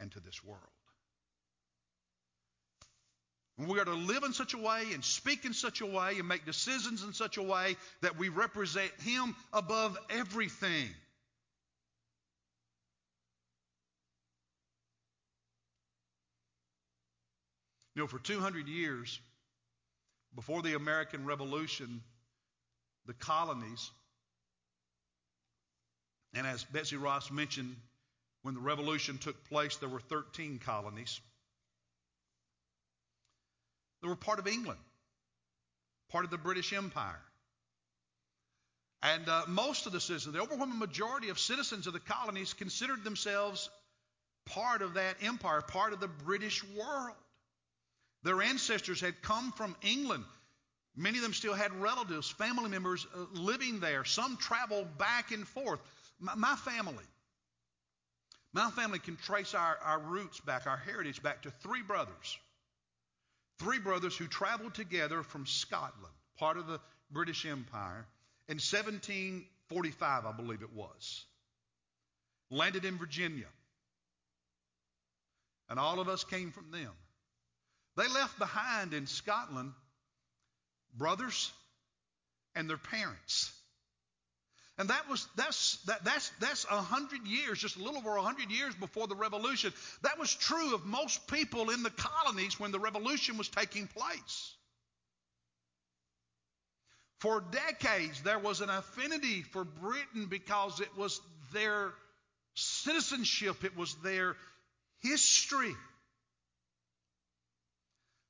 and 0.01 0.11
to 0.13 0.21
this 0.21 0.45
world. 0.45 0.61
We 3.59 3.79
are 3.79 3.85
to 3.85 3.93
live 3.93 4.25
in 4.25 4.33
such 4.33 4.55
a 4.55 4.59
way 4.59 4.87
and 4.93 5.05
speak 5.05 5.45
in 5.45 5.53
such 5.53 5.83
a 5.83 5.87
way 5.87 6.19
and 6.19 6.27
make 6.27 6.45
decisions 6.45 7.05
in 7.05 7.13
such 7.13 7.37
a 7.37 7.43
way 7.43 7.77
that 8.01 8.19
we 8.19 8.29
represent 8.29 8.91
Him 9.03 9.37
above 9.53 9.97
everything. 10.11 10.89
You 17.95 18.03
know, 18.03 18.07
for 18.09 18.19
200 18.19 18.69
years, 18.69 19.21
before 20.35 20.63
the 20.63 20.75
American 20.75 21.27
Revolution, 21.27 22.01
the 23.07 23.13
colonies, 23.13 23.91
and 26.35 26.47
as 26.47 26.65
Betsy 26.65 26.97
Ross 26.97 27.31
mentioned, 27.31 27.77
when 28.43 28.55
the 28.55 28.61
revolution 28.61 29.19
took 29.19 29.49
place, 29.49 29.77
there 29.77 29.89
were 29.89 30.01
13 30.01 30.59
colonies. 30.59 31.21
They 34.03 34.09
were 34.09 34.17
part 34.17 34.39
of 34.39 34.49
England, 34.49 34.81
part 36.11 36.25
of 36.25 36.31
the 36.31 36.39
British 36.39 36.73
Empire. 36.73 37.21
And 39.03 39.29
uh, 39.29 39.43
most 39.49 39.87
of 39.87 39.93
the 39.93 40.01
citizens, 40.01 40.35
the 40.35 40.41
overwhelming 40.41 40.79
majority 40.79 41.29
of 41.29 41.39
citizens 41.39 41.87
of 41.87 41.93
the 41.93 42.01
colonies, 42.01 42.55
considered 42.55 43.03
themselves 43.03 43.69
part 44.47 44.83
of 44.83 44.95
that 44.95 45.17
empire, 45.23 45.61
part 45.61 45.93
of 45.93 46.01
the 46.01 46.09
British 46.09 46.63
world. 46.65 47.17
Their 48.23 48.43
ancestors 48.43 49.01
had 49.01 49.21
come 49.23 49.53
from 49.53 49.75
England. 49.83 50.25
Many 50.95 51.19
of 51.19 51.23
them 51.23 51.33
still 51.33 51.55
had 51.55 51.73
relatives, 51.81 52.31
family 52.31 52.69
members 52.69 53.07
uh, 53.15 53.25
living 53.33 53.81
there. 53.81 54.05
Some 54.05 54.37
traveled 54.37 54.99
back 54.99 55.33
and 55.33 55.47
forth. 55.49 55.81
My, 56.21 56.35
my, 56.35 56.55
family, 56.57 57.05
my 58.53 58.71
family 58.71 58.99
can 58.99 59.17
trace 59.17 59.55
our, 59.55 59.79
our 59.83 59.99
roots 59.99 60.41
back, 60.41 60.67
our 60.67 60.77
heritage 60.77 61.23
back 61.23 61.43
to 61.43 61.51
three 61.63 61.83
brothers. 61.83 62.39
Three 63.59 63.79
brothers 63.79 64.17
who 64.17 64.27
traveled 64.27 64.75
together 64.75 65.23
from 65.23 65.47
Scotland, 65.47 66.15
part 66.39 66.57
of 66.57 66.67
the 66.67 66.81
British 67.11 67.47
Empire, 67.47 68.07
in 68.49 68.57
1745, 68.57 70.27
I 70.27 70.33
believe 70.33 70.63
it 70.63 70.73
was. 70.75 71.25
Landed 72.51 72.85
in 72.85 72.99
Virginia. 72.99 73.47
And 75.71 75.79
all 75.79 76.01
of 76.01 76.09
us 76.09 76.25
came 76.25 76.51
from 76.51 76.71
them. 76.71 76.91
They 77.97 78.09
left 78.09 78.39
behind 78.39 78.95
in 78.95 79.07
Scotland 79.07 79.73
brothers 80.97 81.51
and 82.55 82.69
their 82.69 82.79
parents. 82.79 83.53
And 84.79 84.89
that 84.89 85.09
was 85.09 85.29
that's 85.37 85.77
that, 85.87 86.03
that's 86.05 86.31
that's 86.41 86.65
a 86.65 86.81
hundred 86.81 87.27
years, 87.27 87.59
just 87.59 87.77
a 87.77 87.83
little 87.83 87.99
over 87.99 88.17
a 88.17 88.23
hundred 88.23 88.51
years 88.51 88.75
before 88.75 89.07
the 89.07 89.15
revolution. 89.15 89.73
That 90.03 90.19
was 90.19 90.33
true 90.35 90.75
of 90.75 90.87
most 90.87 91.27
people 91.27 91.71
in 91.71 91.83
the 91.83 91.91
colonies 91.91 92.59
when 92.59 92.73
the 92.73 92.81
revolution 92.81 93.37
was 93.37 93.49
taking 93.49 93.87
place. 93.87 94.55
For 97.21 97.45
decades, 97.53 98.23
there 98.23 98.39
was 98.39 98.63
an 98.63 98.71
affinity 98.71 99.43
for 99.43 99.65
Britain 99.65 100.27
because 100.29 100.81
it 100.81 100.97
was 100.97 101.21
their 101.53 101.93
citizenship, 102.55 103.65
it 103.65 103.77
was 103.77 103.95
their 104.03 104.37
history. 105.03 105.75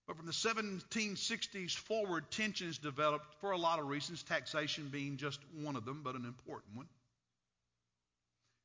But 0.06 0.16
from 0.16 0.26
the 0.26 0.32
1760s 0.32 1.76
forward, 1.76 2.30
tensions 2.30 2.78
developed 2.78 3.34
for 3.40 3.52
a 3.52 3.58
lot 3.58 3.78
of 3.78 3.86
reasons, 3.86 4.22
taxation 4.22 4.88
being 4.88 5.16
just 5.16 5.40
one 5.62 5.76
of 5.76 5.84
them, 5.84 6.00
but 6.02 6.14
an 6.14 6.24
important 6.24 6.76
one. 6.76 6.88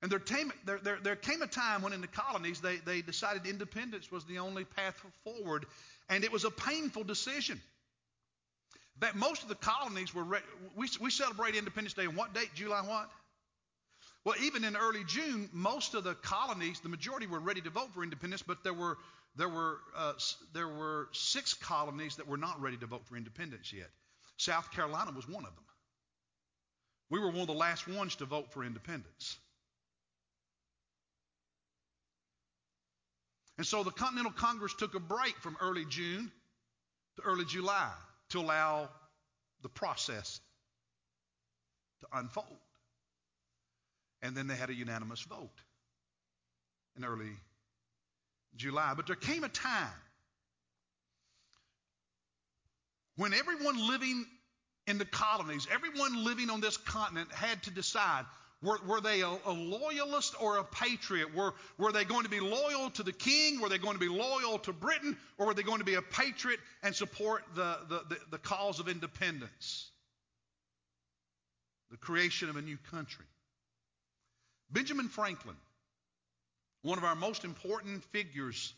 And 0.02 0.12
there 0.12 0.20
came, 0.20 0.52
there, 0.66 0.80
there, 0.80 1.00
there 1.02 1.16
came 1.16 1.42
a 1.42 1.48
time 1.48 1.82
when 1.82 1.94
in 1.94 2.02
the 2.02 2.08
colonies 2.08 2.62
they, 2.62 2.78
they 2.78 3.02
decided 3.02 3.46
independence 3.46 4.12
was 4.12 4.26
the 4.26 4.40
only 4.40 4.64
path 4.64 4.96
forward, 5.24 5.66
and 6.10 6.24
it 6.24 6.32
was 6.32 6.44
a 6.44 6.52
painful 6.52 7.04
decision 7.04 7.60
that 9.00 9.16
most 9.16 9.44
of 9.44 9.50
the 9.50 9.56
colonies 9.56 10.14
were, 10.14 10.24
re- 10.24 10.40
we, 10.76 10.88
we 11.02 11.12
celebrate 11.12 11.56
Independence 11.56 11.94
Day 11.94 12.06
on 12.08 12.16
what 12.16 12.34
date? 12.34 12.50
July 12.56 12.82
what? 12.82 13.10
Well, 14.24 14.36
even 14.44 14.64
in 14.64 14.76
early 14.76 15.04
June, 15.06 15.50
most 15.54 15.94
of 15.94 16.04
the 16.04 16.16
colonies, 16.16 16.80
the 16.82 16.90
majority 16.90 17.28
were 17.28 17.40
ready 17.40 17.62
to 17.62 17.70
vote 17.70 17.94
for 17.94 18.04
independence, 18.04 18.44
but 18.46 18.64
there 18.64 18.74
were, 18.74 18.98
there 19.38 19.50
were, 19.50 19.78
uh, 19.96 20.14
there 20.54 20.68
were 20.68 21.10
six 21.14 21.54
colonies 21.54 22.16
that 22.16 22.28
were 22.28 22.38
not 22.38 22.60
ready 22.62 22.78
to 22.78 22.88
vote 22.88 23.06
for 23.06 23.16
independence 23.16 23.72
yet. 23.72 23.90
South 24.38 24.72
Carolina 24.72 25.12
was 25.16 25.28
one 25.28 25.46
of 25.46 25.56
them. 25.56 25.64
We 27.10 27.20
were 27.20 27.30
one 27.30 27.42
of 27.42 27.48
the 27.48 27.54
last 27.54 27.88
ones 27.88 28.16
to 28.18 28.26
vote 28.26 28.52
for 28.52 28.64
independence. 28.64 29.38
And 33.58 33.66
so 33.66 33.84
the 33.84 33.92
Continental 33.92 34.32
Congress 34.32 34.74
took 34.74 34.96
a 34.96 35.00
break 35.00 35.36
from 35.40 35.58
early 35.62 35.86
June 35.86 36.32
to 37.16 37.22
early 37.24 37.46
July 37.46 37.92
to 38.30 38.40
allow 38.40 38.90
the 39.62 39.70
process 39.70 40.40
to 42.02 42.08
unfold. 42.14 42.46
And 44.22 44.36
then 44.36 44.48
they 44.48 44.56
had 44.56 44.70
a 44.70 44.74
unanimous 44.74 45.22
vote 45.22 45.62
in 46.96 47.06
early 47.06 47.32
July. 48.58 48.94
But 48.96 49.08
there 49.08 49.16
came 49.16 49.44
a 49.44 49.50
time 49.50 49.88
when 53.16 53.34
everyone 53.34 53.88
living 53.88 54.26
in 54.86 54.98
the 54.98 55.06
colonies, 55.06 55.68
everyone 55.72 56.24
living 56.24 56.50
on 56.50 56.62
this 56.62 56.78
continent 56.78 57.32
had 57.32 57.62
to 57.64 57.72
decide 57.72 58.26
were, 58.62 58.80
were 58.88 59.02
they 59.02 59.22
a, 59.22 59.30
a, 59.46 59.52
loyalist 59.52 60.36
or 60.42 60.58
a 60.58 60.64
patriot? 60.64 61.36
Were, 61.36 61.54
were 61.78 61.92
they 61.92 62.06
going 62.06 62.24
to 62.24 62.30
be 62.30 62.40
loyal 62.40 62.90
to 62.92 63.04
the 63.04 63.12
king? 63.12 63.62
Were 63.62 63.70
they 63.70 63.78
going 63.78 63.94
to 63.94 64.00
be 64.00 64.10
loyal 64.10 64.58
to 64.60 64.74
Britain? 64.74 65.16
Or 65.38 65.48
were 65.48 65.54
they 65.54 65.62
going 65.62 65.78
to 65.78 65.86
be 65.86 65.94
a 65.94 66.02
patriot 66.02 66.60
and 66.82 66.96
support 66.96 67.44
the, 67.54 67.78
the, 67.88 68.02
the, 68.10 68.18
the 68.32 68.38
cause 68.40 68.80
of 68.80 68.88
independence? 68.88 69.92
The 71.92 71.98
creation 71.98 72.50
of 72.50 72.56
a 72.56 72.62
new 72.62 72.78
country. 72.90 73.26
Benjamin 74.72 75.08
Franklin, 75.08 75.56
one 76.82 76.98
of 76.98 77.04
our 77.04 77.16
most 77.16 77.44
important 77.44 78.04
figures, 78.06 78.74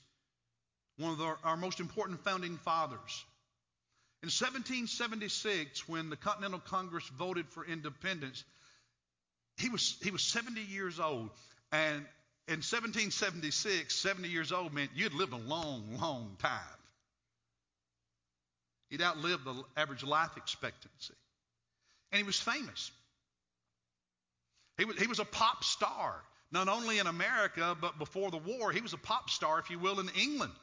one 0.98 1.12
of 1.12 1.22
our 1.44 1.58
most 1.58 1.80
important 1.80 2.24
founding 2.24 2.58
fathers. 2.58 3.26
In 4.22 4.28
1776, 4.28 5.88
when 5.88 6.10
the 6.10 6.18
Continental 6.18 6.60
Congress 6.60 7.08
voted 7.18 7.48
for 7.50 7.66
independence, 7.66 8.44
he 9.58 9.70
was, 9.70 9.96
he 10.02 10.12
was 10.12 10.22
70 10.24 10.62
years 10.62 11.00
old. 11.00 11.30
And 11.72 12.06
in 12.48 12.62
1776, 12.64 13.96
70 13.96 14.28
years 14.28 14.52
old 14.52 14.74
meant 14.74 14.92
you'd 14.96 15.14
lived 15.14 15.34
a 15.34 15.38
long, 15.38 15.98
long 16.02 16.36
time. 16.40 16.60
He'd 18.90 19.02
outlived 19.02 19.46
the 19.46 19.64
average 19.78 20.04
life 20.04 20.36
expectancy. 20.36 21.14
And 22.12 22.18
he 22.18 22.26
was 22.26 22.40
famous. 22.40 22.92
He 24.78 24.86
was, 24.86 24.98
he 24.98 25.08
was 25.08 25.20
a 25.20 25.26
pop 25.26 25.64
star, 25.64 26.16
not 26.52 26.68
only 26.68 27.00
in 27.00 27.08
America, 27.08 27.78
but 27.80 28.00
before 28.00 28.32
the 28.32 28.38
war, 28.38 28.72
he 28.72 28.82
was 28.82 28.94
a 28.94 28.98
pop 28.98 29.30
star, 29.30 29.60
if 29.60 29.70
you 29.70 29.80
will, 29.80 30.00
in 30.00 30.10
England. 30.20 30.54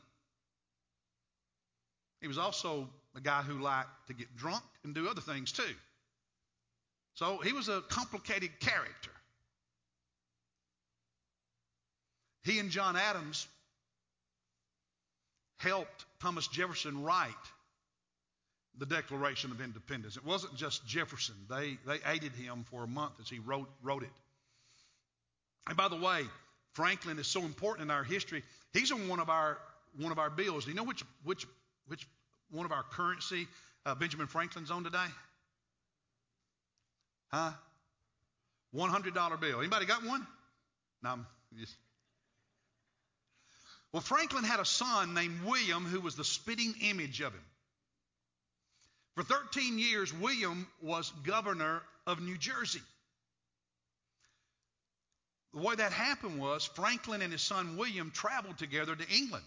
He 2.20 2.28
was 2.28 2.38
also 2.38 2.88
a 3.14 3.20
guy 3.20 3.42
who 3.42 3.60
liked 3.60 3.88
to 4.08 4.14
get 4.14 4.34
drunk 4.36 4.64
and 4.84 4.94
do 4.94 5.08
other 5.08 5.20
things 5.20 5.52
too. 5.52 5.62
So 7.14 7.38
he 7.38 7.52
was 7.52 7.68
a 7.68 7.82
complicated 7.88 8.58
character. 8.60 9.10
He 12.44 12.58
and 12.58 12.70
John 12.70 12.96
Adams 12.96 13.46
helped 15.58 16.04
Thomas 16.20 16.46
Jefferson 16.48 17.02
write 17.02 17.30
the 18.78 18.86
Declaration 18.86 19.50
of 19.50 19.60
Independence. 19.60 20.16
It 20.16 20.24
wasn't 20.24 20.54
just 20.54 20.86
Jefferson, 20.86 21.34
they, 21.48 21.78
they 21.86 21.98
aided 22.06 22.32
him 22.32 22.64
for 22.70 22.84
a 22.84 22.86
month 22.86 23.14
as 23.20 23.28
he 23.28 23.38
wrote, 23.38 23.68
wrote 23.82 24.02
it. 24.02 24.10
And 25.66 25.76
by 25.76 25.88
the 25.88 25.96
way, 25.96 26.22
Franklin 26.72 27.18
is 27.18 27.26
so 27.26 27.42
important 27.42 27.90
in 27.90 27.90
our 27.90 28.04
history. 28.04 28.42
He's 28.72 28.92
on 28.92 29.08
one 29.08 29.20
of 29.20 29.30
our 29.30 29.58
one 29.98 30.12
of 30.12 30.18
our 30.18 30.30
bills. 30.30 30.64
Do 30.64 30.70
you 30.70 30.76
know 30.76 30.84
which 30.84 31.02
which 31.24 31.46
which 31.88 32.06
one 32.50 32.66
of 32.66 32.72
our 32.72 32.82
currency 32.82 33.48
uh, 33.84 33.94
Benjamin 33.94 34.26
Franklin's 34.26 34.70
on 34.70 34.84
today? 34.84 35.06
Huh? 37.32 37.52
$100 38.74 39.40
bill. 39.40 39.58
Anybody 39.60 39.86
got 39.86 40.04
one? 40.04 40.26
No, 41.02 41.10
I'm 41.10 41.26
just. 41.58 41.74
Well, 43.92 44.02
Franklin 44.02 44.44
had 44.44 44.60
a 44.60 44.64
son 44.64 45.14
named 45.14 45.40
William 45.44 45.84
who 45.84 46.00
was 46.00 46.16
the 46.16 46.24
spitting 46.24 46.74
image 46.82 47.20
of 47.20 47.32
him. 47.32 47.44
For 49.14 49.22
13 49.22 49.78
years, 49.78 50.12
William 50.12 50.66
was 50.82 51.10
governor 51.24 51.80
of 52.06 52.20
New 52.20 52.36
Jersey. 52.36 52.82
The 55.56 55.62
way 55.62 55.74
that 55.74 55.90
happened 55.90 56.38
was 56.38 56.66
Franklin 56.66 57.22
and 57.22 57.32
his 57.32 57.40
son 57.40 57.78
William 57.78 58.10
traveled 58.10 58.58
together 58.58 58.94
to 58.94 59.08
England. 59.08 59.44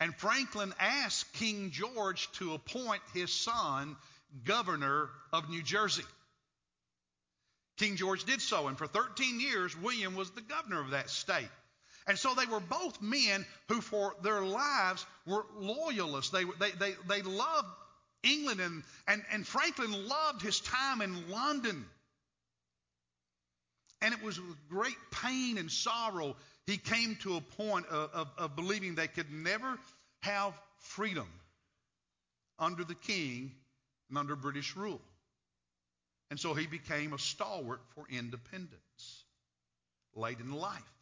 And 0.00 0.14
Franklin 0.14 0.74
asked 0.78 1.32
King 1.32 1.70
George 1.70 2.30
to 2.32 2.52
appoint 2.52 3.00
his 3.14 3.32
son 3.32 3.96
governor 4.44 5.08
of 5.32 5.48
New 5.48 5.62
Jersey. 5.62 6.04
King 7.78 7.96
George 7.96 8.24
did 8.24 8.42
so, 8.42 8.68
and 8.68 8.76
for 8.76 8.86
13 8.86 9.40
years, 9.40 9.74
William 9.74 10.14
was 10.14 10.30
the 10.32 10.42
governor 10.42 10.82
of 10.82 10.90
that 10.90 11.08
state. 11.08 11.48
And 12.06 12.18
so 12.18 12.34
they 12.34 12.44
were 12.44 12.60
both 12.60 13.00
men 13.00 13.46
who, 13.68 13.80
for 13.80 14.14
their 14.22 14.42
lives, 14.42 15.06
were 15.26 15.46
loyalists. 15.56 16.32
They, 16.32 16.44
they, 16.44 16.72
they, 16.72 16.94
they 17.08 17.22
loved 17.22 17.68
England, 18.22 18.60
and, 18.60 18.82
and, 19.06 19.24
and 19.32 19.46
Franklin 19.46 20.06
loved 20.06 20.42
his 20.42 20.60
time 20.60 21.00
in 21.00 21.30
London. 21.30 21.86
And 24.00 24.14
it 24.14 24.22
was 24.22 24.40
with 24.40 24.56
great 24.68 24.96
pain 25.10 25.58
and 25.58 25.70
sorrow 25.70 26.36
he 26.66 26.76
came 26.76 27.16
to 27.22 27.36
a 27.36 27.40
point 27.40 27.86
of, 27.86 28.10
of, 28.12 28.28
of 28.36 28.56
believing 28.56 28.94
they 28.94 29.08
could 29.08 29.32
never 29.32 29.78
have 30.20 30.52
freedom 30.76 31.26
under 32.58 32.84
the 32.84 32.94
king 32.94 33.52
and 34.10 34.18
under 34.18 34.36
British 34.36 34.76
rule. 34.76 35.00
And 36.30 36.38
so 36.38 36.52
he 36.52 36.66
became 36.66 37.14
a 37.14 37.18
stalwart 37.18 37.80
for 37.94 38.04
independence 38.10 39.24
late 40.14 40.40
in 40.40 40.52
life. 40.52 40.97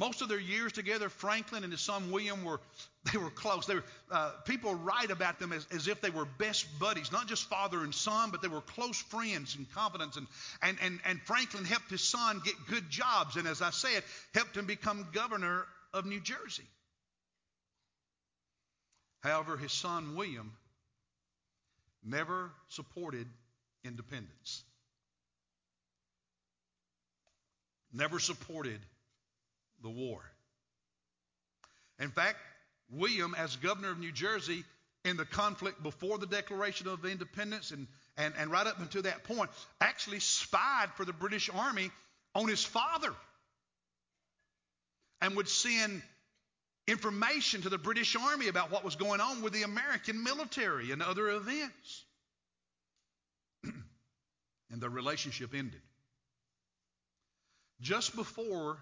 Most 0.00 0.22
of 0.22 0.30
their 0.30 0.40
years 0.40 0.72
together, 0.72 1.10
Franklin 1.10 1.62
and 1.62 1.70
his 1.70 1.82
son 1.82 2.10
William 2.10 2.42
were 2.42 2.58
they 3.12 3.18
were 3.18 3.28
close. 3.28 3.66
They 3.66 3.74
were, 3.74 3.84
uh, 4.10 4.30
people 4.46 4.74
write 4.74 5.10
about 5.10 5.38
them 5.38 5.52
as, 5.52 5.66
as 5.70 5.88
if 5.88 6.00
they 6.00 6.08
were 6.08 6.24
best 6.24 6.66
buddies, 6.78 7.12
not 7.12 7.28
just 7.28 7.48
father 7.50 7.80
and 7.84 7.94
son, 7.94 8.30
but 8.30 8.40
they 8.40 8.48
were 8.48 8.62
close 8.62 9.00
friends 9.02 9.56
and 9.56 9.70
confidants. 9.72 10.16
And, 10.16 10.26
and, 10.62 10.78
and, 10.82 11.00
and 11.04 11.20
Franklin 11.22 11.66
helped 11.66 11.90
his 11.90 12.00
son 12.00 12.40
get 12.42 12.54
good 12.66 12.88
jobs, 12.88 13.36
and 13.36 13.46
as 13.46 13.60
I 13.60 13.70
said, 13.70 14.02
helped 14.32 14.56
him 14.56 14.64
become 14.64 15.06
governor 15.12 15.66
of 15.92 16.06
New 16.06 16.20
Jersey. 16.20 16.66
However, 19.20 19.58
his 19.58 19.72
son 19.72 20.16
William 20.16 20.52
never 22.02 22.50
supported 22.68 23.26
independence, 23.84 24.62
never 27.92 28.18
supported 28.18 28.80
the 29.82 29.90
war. 29.90 30.20
In 31.98 32.10
fact, 32.10 32.38
William, 32.90 33.34
as 33.36 33.56
governor 33.56 33.90
of 33.90 33.98
New 33.98 34.12
Jersey, 34.12 34.64
in 35.04 35.16
the 35.16 35.24
conflict 35.24 35.82
before 35.82 36.18
the 36.18 36.26
Declaration 36.26 36.88
of 36.88 37.04
Independence 37.04 37.70
and, 37.70 37.86
and, 38.16 38.34
and 38.36 38.50
right 38.50 38.66
up 38.66 38.80
until 38.80 39.02
that 39.02 39.24
point, 39.24 39.50
actually 39.80 40.20
spied 40.20 40.90
for 40.96 41.04
the 41.04 41.12
British 41.12 41.48
Army 41.52 41.90
on 42.34 42.48
his 42.48 42.62
father 42.62 43.12
and 45.22 45.36
would 45.36 45.48
send 45.48 46.02
information 46.86 47.62
to 47.62 47.68
the 47.68 47.78
British 47.78 48.16
Army 48.16 48.48
about 48.48 48.70
what 48.70 48.84
was 48.84 48.96
going 48.96 49.20
on 49.20 49.42
with 49.42 49.52
the 49.52 49.62
American 49.62 50.22
military 50.22 50.90
and 50.90 51.02
other 51.02 51.28
events. 51.30 52.04
and 54.70 54.80
the 54.80 54.90
relationship 54.90 55.54
ended. 55.54 55.80
Just 57.80 58.14
before 58.14 58.78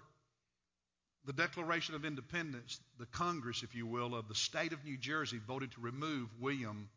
the 1.25 1.33
Declaration 1.33 1.95
of 1.95 2.05
Independence, 2.05 2.79
the 2.97 3.05
Congress, 3.07 3.63
if 3.63 3.75
you 3.75 3.85
will, 3.85 4.15
of 4.15 4.27
the 4.27 4.35
state 4.35 4.73
of 4.73 4.83
New 4.83 4.97
Jersey 4.97 5.39
voted 5.47 5.71
to 5.73 5.81
remove 5.81 6.29
William 6.39 6.89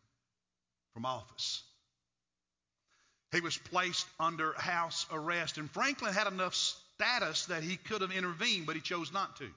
from 0.95 1.05
office. 1.05 1.63
He 3.33 3.41
was 3.41 3.57
placed 3.57 4.07
under 4.21 4.53
house 4.53 5.07
arrest, 5.11 5.59
and 5.59 5.71
Franklin 5.71 6.13
had 6.13 6.27
enough 6.27 6.55
status 6.55 7.47
that 7.47 7.63
he 7.63 7.77
could 7.77 8.03
have 8.03 8.13
intervened, 8.13 8.67
but 8.67 8.77
he 8.77 8.83
chose 8.83 9.13
not 9.13 9.37
to. 9.37 9.49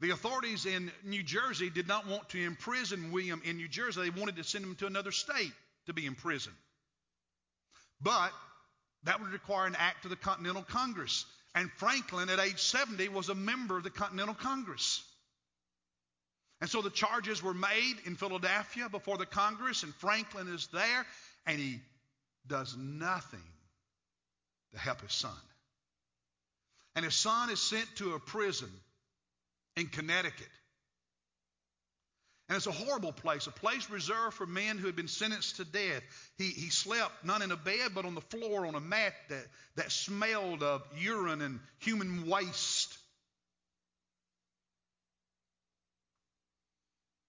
The 0.00 0.10
authorities 0.10 0.66
in 0.66 0.92
New 1.04 1.22
Jersey 1.22 1.70
did 1.70 1.88
not 1.88 2.06
want 2.06 2.28
to 2.30 2.44
imprison 2.44 3.12
William 3.12 3.40
in 3.44 3.56
New 3.56 3.68
Jersey. 3.68 4.02
They 4.02 4.10
wanted 4.10 4.36
to 4.36 4.44
send 4.44 4.64
him 4.64 4.74
to 4.76 4.86
another 4.86 5.10
state 5.10 5.52
to 5.86 5.94
be 5.94 6.04
imprisoned. 6.04 6.56
But 8.02 8.30
that 9.04 9.20
would 9.20 9.30
require 9.30 9.66
an 9.66 9.76
act 9.78 10.04
of 10.04 10.10
the 10.10 10.16
Continental 10.16 10.62
Congress. 10.62 11.24
And 11.56 11.72
Franklin, 11.72 12.28
at 12.28 12.38
age 12.38 12.60
70, 12.60 13.08
was 13.08 13.30
a 13.30 13.34
member 13.34 13.78
of 13.78 13.82
the 13.82 13.90
Continental 13.90 14.34
Congress. 14.34 15.02
And 16.60 16.68
so 16.68 16.82
the 16.82 16.90
charges 16.90 17.42
were 17.42 17.54
made 17.54 17.96
in 18.04 18.14
Philadelphia 18.14 18.90
before 18.90 19.16
the 19.16 19.24
Congress, 19.24 19.82
and 19.82 19.94
Franklin 19.94 20.48
is 20.48 20.66
there, 20.68 21.06
and 21.46 21.58
he 21.58 21.80
does 22.46 22.76
nothing 22.76 23.42
to 24.72 24.78
help 24.78 25.00
his 25.00 25.14
son. 25.14 25.32
And 26.94 27.06
his 27.06 27.14
son 27.14 27.48
is 27.48 27.60
sent 27.60 27.88
to 27.96 28.12
a 28.12 28.20
prison 28.20 28.70
in 29.76 29.86
Connecticut. 29.86 30.48
And 32.48 32.56
it's 32.56 32.68
a 32.68 32.72
horrible 32.72 33.12
place, 33.12 33.48
a 33.48 33.50
place 33.50 33.90
reserved 33.90 34.34
for 34.34 34.46
men 34.46 34.78
who 34.78 34.86
had 34.86 34.94
been 34.94 35.08
sentenced 35.08 35.56
to 35.56 35.64
death. 35.64 36.02
He, 36.38 36.44
he 36.50 36.70
slept 36.70 37.24
not 37.24 37.42
in 37.42 37.50
a 37.50 37.56
bed, 37.56 37.90
but 37.92 38.04
on 38.04 38.14
the 38.14 38.20
floor 38.20 38.66
on 38.66 38.76
a 38.76 38.80
mat 38.80 39.14
that, 39.30 39.46
that 39.74 39.90
smelled 39.90 40.62
of 40.62 40.82
urine 40.96 41.42
and 41.42 41.58
human 41.78 42.28
waste. 42.28 42.96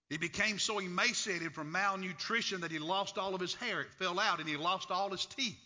He 0.09 0.17
became 0.17 0.59
so 0.59 0.77
emaciated 0.77 1.53
from 1.53 1.71
malnutrition 1.71 2.61
that 2.61 2.71
he 2.71 2.79
lost 2.79 3.17
all 3.17 3.33
of 3.33 3.41
his 3.41 3.55
hair. 3.55 3.81
It 3.81 3.91
fell 3.97 4.19
out, 4.19 4.39
and 4.39 4.47
he 4.47 4.55
lost 4.55 4.91
all 4.91 5.09
his 5.09 5.25
teeth. 5.25 5.59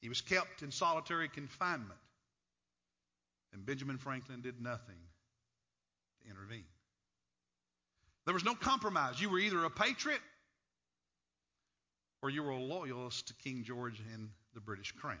He 0.00 0.08
was 0.08 0.20
kept 0.20 0.62
in 0.62 0.70
solitary 0.70 1.28
confinement. 1.28 1.98
And 3.52 3.66
Benjamin 3.66 3.98
Franklin 3.98 4.40
did 4.40 4.60
nothing 4.60 4.96
intervene. 6.28 6.64
There 8.24 8.34
was 8.34 8.44
no 8.44 8.54
compromise. 8.54 9.20
You 9.20 9.30
were 9.30 9.38
either 9.38 9.64
a 9.64 9.70
patriot 9.70 10.20
or 12.22 12.30
you 12.30 12.42
were 12.42 12.50
a 12.50 12.58
loyalist 12.58 13.28
to 13.28 13.34
King 13.44 13.64
George 13.64 14.00
and 14.14 14.30
the 14.54 14.60
British 14.60 14.92
crown. 14.92 15.18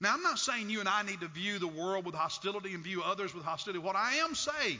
Now, 0.00 0.14
I'm 0.14 0.22
not 0.22 0.38
saying 0.38 0.70
you 0.70 0.80
and 0.80 0.88
I 0.88 1.02
need 1.02 1.20
to 1.20 1.28
view 1.28 1.58
the 1.58 1.68
world 1.68 2.06
with 2.06 2.14
hostility 2.14 2.72
and 2.72 2.82
view 2.82 3.02
others 3.02 3.34
with 3.34 3.44
hostility. 3.44 3.80
What 3.80 3.96
I 3.96 4.14
am 4.16 4.34
saying 4.34 4.78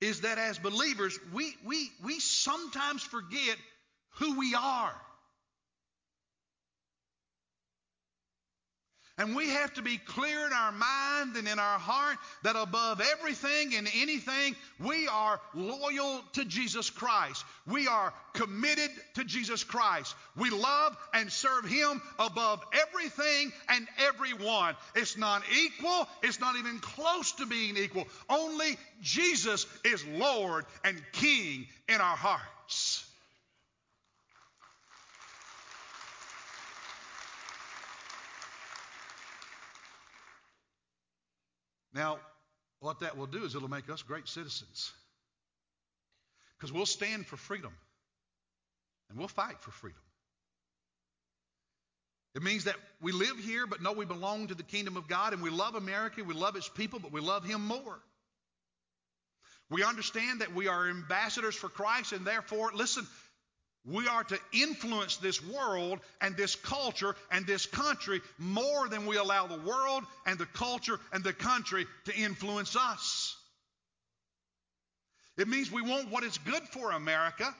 is 0.00 0.20
that 0.20 0.38
as 0.38 0.58
believers, 0.58 1.18
we, 1.32 1.52
we, 1.64 1.90
we 2.04 2.20
sometimes 2.20 3.02
forget 3.02 3.56
who 4.18 4.38
we 4.38 4.54
are. 4.54 4.94
And 9.20 9.36
we 9.36 9.50
have 9.50 9.74
to 9.74 9.82
be 9.82 9.98
clear 9.98 10.46
in 10.46 10.52
our 10.54 10.72
mind 10.72 11.36
and 11.36 11.46
in 11.46 11.58
our 11.58 11.78
heart 11.78 12.16
that 12.42 12.56
above 12.56 13.02
everything 13.02 13.74
and 13.74 13.86
anything, 13.94 14.56
we 14.78 15.08
are 15.08 15.38
loyal 15.52 16.22
to 16.32 16.46
Jesus 16.46 16.88
Christ. 16.88 17.44
We 17.66 17.86
are 17.86 18.14
committed 18.32 18.88
to 19.16 19.24
Jesus 19.24 19.62
Christ. 19.62 20.14
We 20.38 20.48
love 20.48 20.96
and 21.12 21.30
serve 21.30 21.66
Him 21.66 22.00
above 22.18 22.64
everything 22.72 23.52
and 23.68 23.86
everyone. 23.98 24.74
It's 24.94 25.18
not 25.18 25.42
equal, 25.66 26.08
it's 26.22 26.40
not 26.40 26.56
even 26.56 26.78
close 26.78 27.32
to 27.32 27.46
being 27.46 27.76
equal. 27.76 28.08
Only 28.30 28.78
Jesus 29.02 29.66
is 29.84 30.02
Lord 30.06 30.64
and 30.82 30.98
King 31.12 31.66
in 31.90 32.00
our 32.00 32.16
hearts. 32.16 32.59
Now, 41.94 42.18
what 42.80 43.00
that 43.00 43.16
will 43.16 43.26
do 43.26 43.44
is 43.44 43.54
it'll 43.54 43.68
make 43.68 43.90
us 43.90 44.02
great 44.02 44.28
citizens. 44.28 44.92
Because 46.58 46.72
we'll 46.72 46.86
stand 46.86 47.26
for 47.26 47.36
freedom 47.36 47.72
and 49.08 49.18
we'll 49.18 49.28
fight 49.28 49.60
for 49.60 49.70
freedom. 49.70 50.00
It 52.34 52.42
means 52.42 52.64
that 52.64 52.76
we 53.00 53.12
live 53.12 53.38
here 53.38 53.66
but 53.66 53.82
know 53.82 53.92
we 53.92 54.04
belong 54.04 54.48
to 54.48 54.54
the 54.54 54.62
kingdom 54.62 54.96
of 54.96 55.08
God 55.08 55.32
and 55.32 55.42
we 55.42 55.50
love 55.50 55.74
America, 55.74 56.22
we 56.22 56.34
love 56.34 56.56
its 56.56 56.68
people, 56.68 57.00
but 57.00 57.12
we 57.12 57.20
love 57.20 57.44
Him 57.44 57.66
more. 57.66 57.98
We 59.68 59.84
understand 59.84 60.40
that 60.40 60.54
we 60.54 60.68
are 60.68 60.88
ambassadors 60.88 61.54
for 61.54 61.68
Christ 61.68 62.12
and 62.12 62.26
therefore, 62.26 62.72
listen, 62.74 63.06
we 63.86 64.06
are 64.06 64.24
to 64.24 64.38
influence 64.52 65.16
this 65.16 65.42
world 65.42 66.00
and 66.20 66.36
this 66.36 66.54
culture 66.54 67.14
and 67.30 67.46
this 67.46 67.66
country 67.66 68.20
more 68.38 68.88
than 68.88 69.06
we 69.06 69.16
allow 69.16 69.46
the 69.46 69.60
world 69.60 70.04
and 70.26 70.38
the 70.38 70.46
culture 70.46 70.98
and 71.12 71.24
the 71.24 71.32
country 71.32 71.86
to 72.04 72.14
influence 72.14 72.76
us. 72.76 73.36
It 75.38 75.48
means 75.48 75.72
we 75.72 75.82
want 75.82 76.10
what 76.10 76.24
is 76.24 76.36
good 76.38 76.62
for 76.64 76.90
America, 76.90 77.54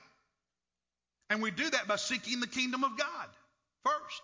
and 1.31 1.41
we 1.41 1.49
do 1.49 1.67
that 1.67 1.87
by 1.87 1.95
seeking 1.95 2.39
the 2.39 2.47
kingdom 2.47 2.83
of 2.83 2.97
God 2.97 3.27
first. 3.83 4.21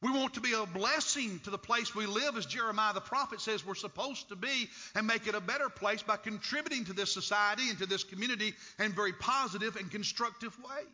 We 0.00 0.12
want 0.12 0.34
to 0.34 0.40
be 0.40 0.52
a 0.52 0.64
blessing 0.64 1.40
to 1.40 1.50
the 1.50 1.58
place 1.58 1.92
we 1.92 2.06
live, 2.06 2.36
as 2.36 2.46
Jeremiah 2.46 2.94
the 2.94 3.00
prophet 3.00 3.40
says 3.40 3.66
we're 3.66 3.74
supposed 3.74 4.28
to 4.28 4.36
be, 4.36 4.68
and 4.94 5.06
make 5.06 5.26
it 5.26 5.34
a 5.34 5.40
better 5.40 5.68
place 5.68 6.02
by 6.02 6.16
contributing 6.16 6.84
to 6.84 6.92
this 6.92 7.12
society 7.12 7.68
and 7.68 7.78
to 7.78 7.86
this 7.86 8.04
community 8.04 8.54
in 8.78 8.92
very 8.92 9.12
positive 9.12 9.74
and 9.74 9.90
constructive 9.90 10.56
ways. 10.58 10.86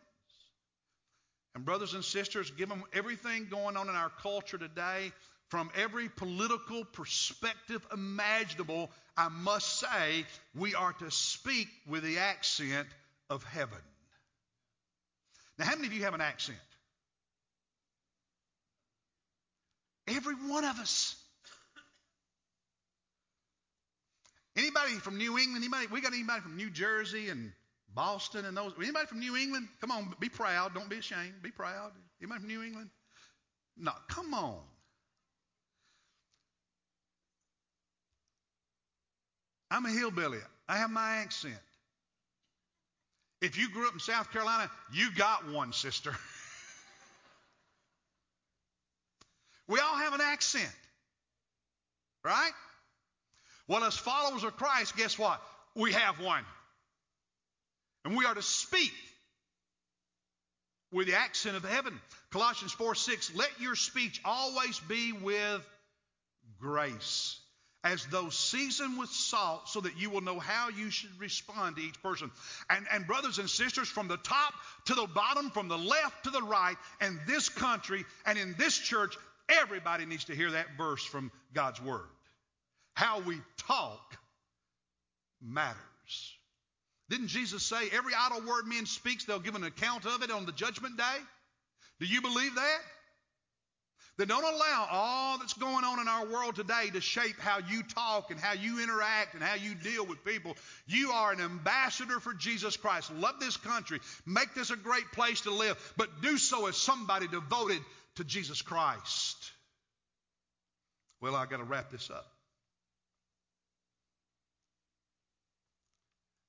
And, 1.53 1.63
brothers 1.63 1.93
and 1.93 2.03
sisters, 2.03 2.49
given 2.51 2.81
everything 2.93 3.47
going 3.49 3.77
on 3.77 3.89
in 3.89 3.95
our 3.95 4.11
culture 4.21 4.57
today, 4.57 5.11
from 5.49 5.69
every 5.75 6.09
political 6.09 6.83
perspective 6.83 7.85
imaginable, 7.93 8.89
I 9.15 9.29
must 9.29 9.79
say 9.79 10.25
we 10.55 10.73
are 10.73 10.93
to 10.93 11.11
speak 11.11 11.67
with 11.87 12.03
the 12.03 12.17
accent 12.17 12.87
of 13.29 13.43
heaven. 13.43 13.77
Now, 15.59 15.65
how 15.65 15.75
many 15.75 15.87
of 15.87 15.93
you 15.93 16.03
have 16.03 16.15
an 16.15 16.21
accent? 16.21 16.57
Every 20.35 20.49
one 20.49 20.65
of 20.65 20.79
us. 20.79 21.15
Anybody 24.57 24.93
from 24.93 25.17
New 25.17 25.37
England? 25.37 25.63
Anybody? 25.63 25.87
We 25.87 26.01
got 26.01 26.13
anybody 26.13 26.41
from 26.41 26.55
New 26.55 26.69
Jersey 26.69 27.29
and 27.29 27.51
Boston 27.93 28.45
and 28.45 28.55
those? 28.55 28.73
Anybody 28.77 29.05
from 29.05 29.19
New 29.19 29.35
England? 29.35 29.67
Come 29.81 29.91
on, 29.91 30.13
be 30.19 30.29
proud. 30.29 30.73
Don't 30.73 30.89
be 30.89 30.97
ashamed. 30.97 31.41
Be 31.41 31.51
proud. 31.51 31.91
Anybody 32.21 32.39
from 32.39 32.47
New 32.49 32.63
England? 32.63 32.89
No, 33.77 33.91
come 34.07 34.33
on. 34.33 34.59
I'm 39.69 39.85
a 39.85 39.89
hillbilly. 39.89 40.39
I 40.69 40.77
have 40.77 40.89
my 40.89 41.17
accent. 41.17 41.55
If 43.41 43.57
you 43.57 43.69
grew 43.69 43.87
up 43.87 43.93
in 43.93 43.99
South 43.99 44.31
Carolina, 44.31 44.71
you 44.93 45.09
got 45.15 45.49
one, 45.51 45.73
sister. 45.73 46.15
We 49.67 49.79
all 49.79 49.97
have 49.97 50.13
an 50.13 50.21
accent. 50.21 50.71
Right? 52.23 52.51
Well, 53.67 53.83
as 53.83 53.95
followers 53.97 54.43
of 54.43 54.55
Christ, 54.57 54.95
guess 54.95 55.17
what? 55.17 55.41
We 55.75 55.93
have 55.93 56.19
one. 56.19 56.43
And 58.03 58.15
we 58.15 58.25
are 58.25 58.35
to 58.35 58.41
speak 58.41 58.93
with 60.91 61.07
the 61.07 61.15
accent 61.15 61.57
of 61.57 61.65
heaven. 61.65 61.99
Colossians 62.31 62.71
4 62.73 62.95
6, 62.95 63.35
let 63.35 63.49
your 63.59 63.75
speech 63.75 64.21
always 64.23 64.79
be 64.79 65.11
with 65.11 65.65
grace, 66.59 67.39
as 67.83 68.05
though 68.07 68.29
seasoned 68.29 68.97
with 68.99 69.09
salt, 69.09 69.67
so 69.69 69.81
that 69.81 69.97
you 69.97 70.09
will 70.09 70.21
know 70.21 70.39
how 70.39 70.69
you 70.69 70.91
should 70.91 71.19
respond 71.19 71.75
to 71.75 71.81
each 71.81 72.01
person. 72.03 72.29
And, 72.69 72.85
and 72.91 73.07
brothers 73.07 73.39
and 73.39 73.49
sisters, 73.49 73.87
from 73.87 74.07
the 74.07 74.17
top 74.17 74.53
to 74.85 74.93
the 74.93 75.07
bottom, 75.07 75.49
from 75.49 75.67
the 75.67 75.77
left 75.77 76.23
to 76.25 76.29
the 76.29 76.41
right, 76.41 76.77
and 77.01 77.19
this 77.27 77.49
country 77.49 78.05
and 78.25 78.37
in 78.37 78.55
this 78.57 78.77
church, 78.77 79.17
everybody 79.49 80.05
needs 80.05 80.25
to 80.25 80.35
hear 80.35 80.51
that 80.51 80.67
verse 80.77 81.03
from 81.03 81.31
God's 81.53 81.81
Word. 81.81 82.07
How 82.93 83.19
we 83.21 83.37
talk 83.57 84.17
matters. 85.41 85.75
Didn't 87.09 87.27
Jesus 87.27 87.63
say, 87.63 87.89
every 87.91 88.13
idle 88.17 88.41
word 88.41 88.65
men 88.65 88.85
speaks, 88.85 89.25
they'll 89.25 89.39
give 89.39 89.55
an 89.55 89.63
account 89.63 90.05
of 90.05 90.23
it 90.23 90.31
on 90.31 90.45
the 90.45 90.51
judgment 90.51 90.97
day? 90.97 91.17
Do 91.99 92.07
you 92.07 92.21
believe 92.21 92.55
that? 92.55 92.79
Then 94.17 94.29
don't 94.29 94.43
allow 94.43 94.87
all 94.89 95.37
that's 95.39 95.53
going 95.53 95.83
on 95.83 95.99
in 95.99 96.07
our 96.07 96.25
world 96.27 96.55
today 96.55 96.89
to 96.93 97.01
shape 97.01 97.37
how 97.37 97.59
you 97.59 97.83
talk 97.83 98.31
and 98.31 98.39
how 98.39 98.53
you 98.53 98.81
interact 98.81 99.33
and 99.33 99.43
how 99.43 99.55
you 99.55 99.75
deal 99.75 100.05
with 100.05 100.23
people. 100.23 100.55
You 100.87 101.11
are 101.11 101.33
an 101.33 101.41
ambassador 101.41 102.21
for 102.21 102.33
Jesus 102.33 102.77
Christ. 102.77 103.13
Love 103.13 103.41
this 103.41 103.57
country. 103.57 103.99
Make 104.25 104.53
this 104.55 104.69
a 104.69 104.77
great 104.77 105.11
place 105.11 105.41
to 105.41 105.51
live, 105.51 105.77
but 105.97 106.21
do 106.21 106.37
so 106.37 106.67
as 106.67 106.77
somebody 106.77 107.27
devoted 107.27 107.79
to 108.15 108.23
Jesus 108.23 108.61
Christ. 108.61 109.34
Well, 111.21 111.35
I've 111.35 111.49
got 111.49 111.57
to 111.57 111.63
wrap 111.63 111.91
this 111.91 112.09
up. 112.09 112.27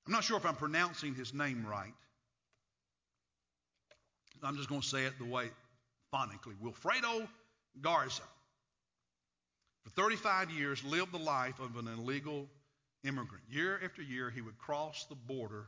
I'm 0.06 0.12
not 0.12 0.22
sure 0.22 0.36
if 0.36 0.46
I'm 0.46 0.54
pronouncing 0.54 1.14
his 1.14 1.34
name 1.34 1.66
right. 1.66 1.92
I'm 4.42 4.56
just 4.56 4.68
going 4.68 4.80
to 4.80 4.86
say 4.86 5.04
it 5.04 5.18
the 5.18 5.24
way 5.24 5.50
phonically. 6.14 6.54
Wilfredo 6.62 7.26
Garza, 7.80 8.22
for 9.82 9.90
35 9.90 10.50
years, 10.50 10.84
lived 10.84 11.12
the 11.12 11.18
life 11.18 11.58
of 11.58 11.76
an 11.76 11.88
illegal 11.88 12.46
immigrant. 13.04 13.44
Year 13.50 13.80
after 13.84 14.02
year, 14.02 14.30
he 14.30 14.40
would 14.40 14.58
cross 14.58 15.06
the 15.08 15.14
border 15.14 15.66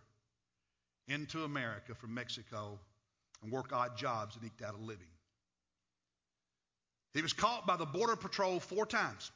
into 1.09 1.45
America 1.45 1.95
from 1.95 2.15
Mexico 2.15 2.79
and 3.43 3.51
work 3.51 3.73
odd 3.73 3.97
jobs 3.97 4.37
and 4.37 4.45
eke 4.45 4.67
out 4.67 4.75
a 4.75 4.83
living. 4.83 5.07
He 7.14 7.23
was 7.23 7.33
caught 7.33 7.66
by 7.66 7.77
the 7.77 7.87
Border 7.87 8.16
Patrol 8.16 8.61
four 8.61 8.87
times, 8.87 9.31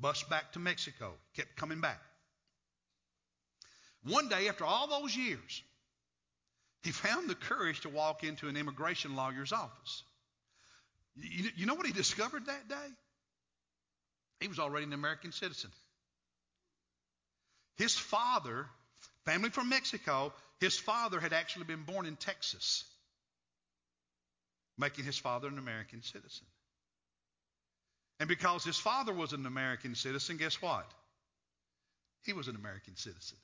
bused 0.00 0.28
back 0.28 0.52
to 0.52 0.58
Mexico, 0.58 1.12
kept 1.34 1.56
coming 1.56 1.80
back. 1.80 2.00
One 4.04 4.28
day, 4.28 4.48
after 4.48 4.64
all 4.64 4.88
those 4.88 5.16
years, 5.16 5.62
he 6.82 6.90
found 6.90 7.28
the 7.28 7.34
courage 7.34 7.80
to 7.82 7.88
walk 7.88 8.24
into 8.24 8.48
an 8.48 8.56
immigration 8.56 9.14
lawyer's 9.14 9.52
office. 9.52 10.02
You, 11.14 11.50
you 11.56 11.66
know 11.66 11.74
what 11.74 11.86
he 11.86 11.92
discovered 11.92 12.46
that 12.46 12.68
day? 12.68 12.88
He 14.40 14.48
was 14.48 14.58
already 14.58 14.86
an 14.86 14.92
American 14.92 15.30
citizen. 15.30 15.70
His 17.76 17.96
father, 17.96 18.66
family 19.24 19.50
from 19.50 19.68
Mexico, 19.68 20.32
his 20.60 20.76
father 20.78 21.20
had 21.20 21.32
actually 21.32 21.64
been 21.64 21.84
born 21.84 22.06
in 22.06 22.16
Texas, 22.16 22.84
making 24.76 25.04
his 25.04 25.18
father 25.18 25.48
an 25.48 25.58
American 25.58 26.02
citizen. 26.02 26.46
And 28.22 28.28
because 28.28 28.62
his 28.62 28.78
father 28.78 29.12
was 29.12 29.32
an 29.32 29.46
American 29.46 29.96
citizen, 29.96 30.36
guess 30.36 30.62
what? 30.62 30.88
He 32.24 32.32
was 32.32 32.46
an 32.46 32.54
American 32.54 32.96
citizen. 32.96 33.36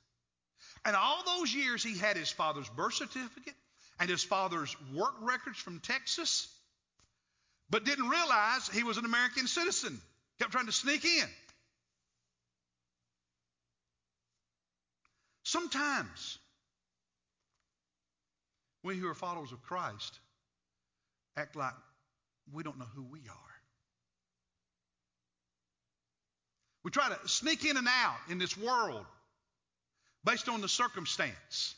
And 0.85 0.95
all 0.95 1.21
those 1.25 1.53
years, 1.53 1.83
he 1.83 1.97
had 1.97 2.15
his 2.15 2.31
father's 2.31 2.69
birth 2.69 2.93
certificate 2.93 3.55
and 3.99 4.09
his 4.09 4.23
father's 4.23 4.73
work 4.95 5.15
records 5.19 5.59
from 5.59 5.81
Texas, 5.81 6.47
but 7.69 7.83
didn't 7.83 8.07
realize 8.07 8.69
he 8.69 8.83
was 8.83 8.97
an 8.97 9.03
American 9.03 9.47
citizen. 9.47 9.99
Kept 10.39 10.53
trying 10.53 10.67
to 10.67 10.71
sneak 10.71 11.03
in. 11.03 11.27
Sometimes, 15.43 16.37
we 18.83 18.95
who 18.95 19.09
are 19.09 19.13
followers 19.13 19.51
of 19.51 19.61
Christ 19.61 20.17
act 21.35 21.57
like 21.57 21.73
we 22.53 22.63
don't 22.63 22.79
know 22.79 22.87
who 22.95 23.03
we 23.03 23.19
are. 23.27 23.48
We 26.83 26.91
try 26.91 27.09
to 27.09 27.27
sneak 27.27 27.65
in 27.65 27.77
and 27.77 27.87
out 27.87 28.17
in 28.29 28.37
this 28.37 28.57
world 28.57 29.05
based 30.23 30.49
on 30.49 30.61
the 30.61 30.69
circumstance, 30.69 31.75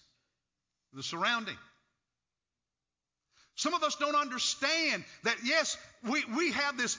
the 0.93 1.03
surrounding. 1.03 1.57
Some 3.55 3.73
of 3.73 3.83
us 3.83 3.95
don't 3.95 4.15
understand 4.15 5.03
that, 5.23 5.37
yes, 5.43 5.77
we, 6.09 6.23
we 6.35 6.51
have 6.51 6.77
this, 6.77 6.97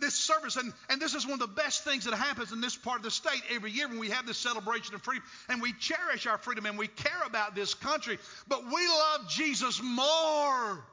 this 0.00 0.14
service, 0.14 0.56
and, 0.56 0.72
and 0.88 1.00
this 1.00 1.14
is 1.14 1.24
one 1.24 1.34
of 1.34 1.40
the 1.40 1.46
best 1.48 1.84
things 1.84 2.04
that 2.04 2.14
happens 2.14 2.52
in 2.52 2.60
this 2.60 2.76
part 2.76 2.98
of 2.98 3.02
the 3.02 3.10
state 3.10 3.42
every 3.50 3.70
year 3.70 3.88
when 3.88 3.98
we 3.98 4.10
have 4.10 4.26
this 4.26 4.38
celebration 4.38 4.94
of 4.94 5.02
freedom, 5.02 5.24
and 5.48 5.60
we 5.60 5.72
cherish 5.74 6.26
our 6.26 6.38
freedom 6.38 6.66
and 6.66 6.78
we 6.78 6.86
care 6.86 7.22
about 7.26 7.54
this 7.54 7.74
country, 7.74 8.18
but 8.48 8.64
we 8.64 8.86
love 8.86 9.28
Jesus 9.28 9.80
more. 9.82 10.84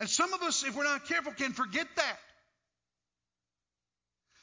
And 0.00 0.10
some 0.10 0.32
of 0.34 0.42
us, 0.42 0.64
if 0.64 0.74
we're 0.74 0.84
not 0.84 1.06
careful, 1.06 1.32
can 1.32 1.52
forget 1.52 1.86
that. 1.96 2.18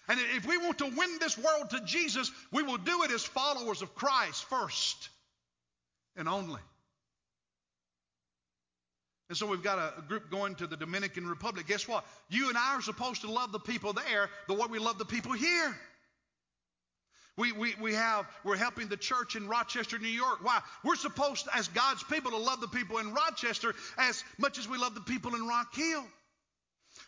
And 0.10 0.20
if 0.36 0.48
we 0.48 0.58
want 0.58 0.80
to 0.80 0.86
win 0.86 1.20
this 1.20 1.38
world 1.38 1.70
to 1.70 1.82
Jesus, 1.82 2.32
we 2.52 2.64
will 2.64 2.78
do 2.78 3.04
it 3.04 3.12
as 3.12 3.24
followers 3.24 3.84
of 3.84 3.94
Christ 3.94 4.44
first 4.46 5.10
and 6.18 6.28
only. 6.28 6.62
And 9.30 9.38
so 9.38 9.46
we've 9.46 9.62
got 9.62 9.78
a, 9.78 10.02
group 10.02 10.32
going 10.32 10.56
to 10.56 10.66
the 10.66 10.76
Dominican 10.76 11.28
Republic. 11.28 11.68
Guess 11.68 11.88
what? 11.88 12.04
You 12.28 12.50
and 12.50 12.58
I 12.58 12.76
are 12.76 12.82
supposed 12.82 13.22
to 13.22 13.32
love 13.32 13.52
the 13.52 13.60
people 13.60 13.94
there 13.94 14.32
the 14.48 14.56
way 14.56 14.66
we 14.68 14.80
love 14.80 14.98
the 14.98 15.06
people 15.06 15.34
here. 15.34 15.76
We, 17.38 17.52
we, 17.52 17.76
we 17.80 17.94
have, 17.94 18.26
we're 18.44 18.58
helping 18.58 18.88
the 18.88 18.98
church 18.98 19.36
in 19.36 19.48
Rochester, 19.48 20.00
New 20.00 20.08
York. 20.08 20.40
Why? 20.44 20.60
We're 20.84 20.96
supposed, 20.96 21.48
as 21.54 21.68
God's 21.68 22.04
people, 22.04 22.32
to 22.32 22.38
love 22.38 22.60
the 22.60 22.68
people 22.68 22.98
in 22.98 23.14
Rochester 23.14 23.76
as 23.98 24.24
much 24.40 24.58
as 24.58 24.68
we 24.68 24.80
love 24.80 24.96
the 24.96 25.02
people 25.02 25.36
in 25.36 25.48
Rock 25.48 25.74
Hill. 25.76 26.04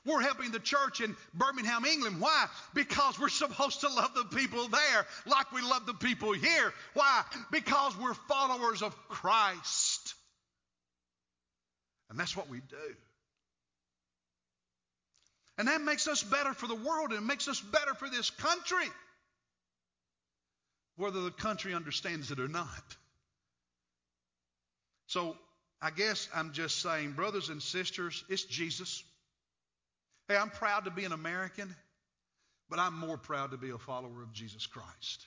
We're 0.06 0.22
helping 0.22 0.52
the 0.52 0.60
church 0.60 1.00
in 1.00 1.16
Birmingham, 1.34 1.86
England. 1.86 2.20
Why? 2.20 2.48
Because 2.74 3.20
we're 3.20 3.30
supposed 3.30 3.82
to 3.82 3.90
love 3.90 4.14
the 4.16 4.36
people 4.36 4.68
there 4.68 5.06
like 5.28 5.52
we 5.52 5.62
love 5.62 5.86
the 5.86 5.94
people 5.94 6.32
here. 6.34 6.74
Why? 6.96 7.24
Because 7.52 7.96
we're 7.98 8.16
followers 8.28 8.82
of 8.82 8.96
Christ. 9.10 10.16
And 12.10 12.20
that's 12.20 12.36
what 12.36 12.50
we 12.50 12.60
do. 12.60 12.96
And 15.58 15.68
that 15.68 15.82
makes 15.82 16.08
us 16.08 16.24
better 16.24 16.54
for 16.54 16.66
the 16.66 16.76
world 16.76 17.12
and 17.12 17.20
it 17.20 17.26
makes 17.26 17.48
us 17.48 17.62
better 17.62 17.94
for 17.94 18.10
this 18.10 18.32
country, 18.32 18.88
whether 20.96 21.22
the 21.22 21.30
country 21.30 21.76
understands 21.76 22.32
it 22.32 22.40
or 22.40 22.48
not. 22.48 22.96
So 25.06 25.36
I 25.80 25.92
guess 25.92 26.28
I'm 26.34 26.54
just 26.54 26.82
saying, 26.82 27.12
brothers 27.12 27.50
and 27.50 27.62
sisters, 27.62 28.24
it's 28.30 28.44
Jesus. 28.44 29.04
Hey, 30.32 30.38
I'm 30.38 30.50
proud 30.50 30.86
to 30.86 30.92
be 30.92 31.04
an 31.04 31.12
American, 31.12 31.76
but 32.70 32.80
I'm 32.80 32.98
more 32.98 33.18
proud 33.18 33.52
to 33.52 33.58
be 33.58 33.72
a 33.72 33.78
follower 33.78 34.24
of 34.24 34.32
Jesus 34.32 34.66
Christ. 34.66 35.26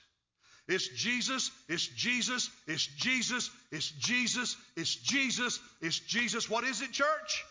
It's 0.67 0.87
Jesus, 0.87 1.51
it's 1.69 1.85
Jesus, 1.85 2.49
it's 2.65 2.87
Jesus, 2.87 3.51
it's 3.71 3.91
Jesus, 3.91 4.57
it's 4.75 4.95
Jesus, 4.95 5.59
it's 5.79 5.99
Jesus. 5.99 6.49
What 6.49 6.63
is 6.63 6.81
it, 6.81 6.91
church? 6.91 7.45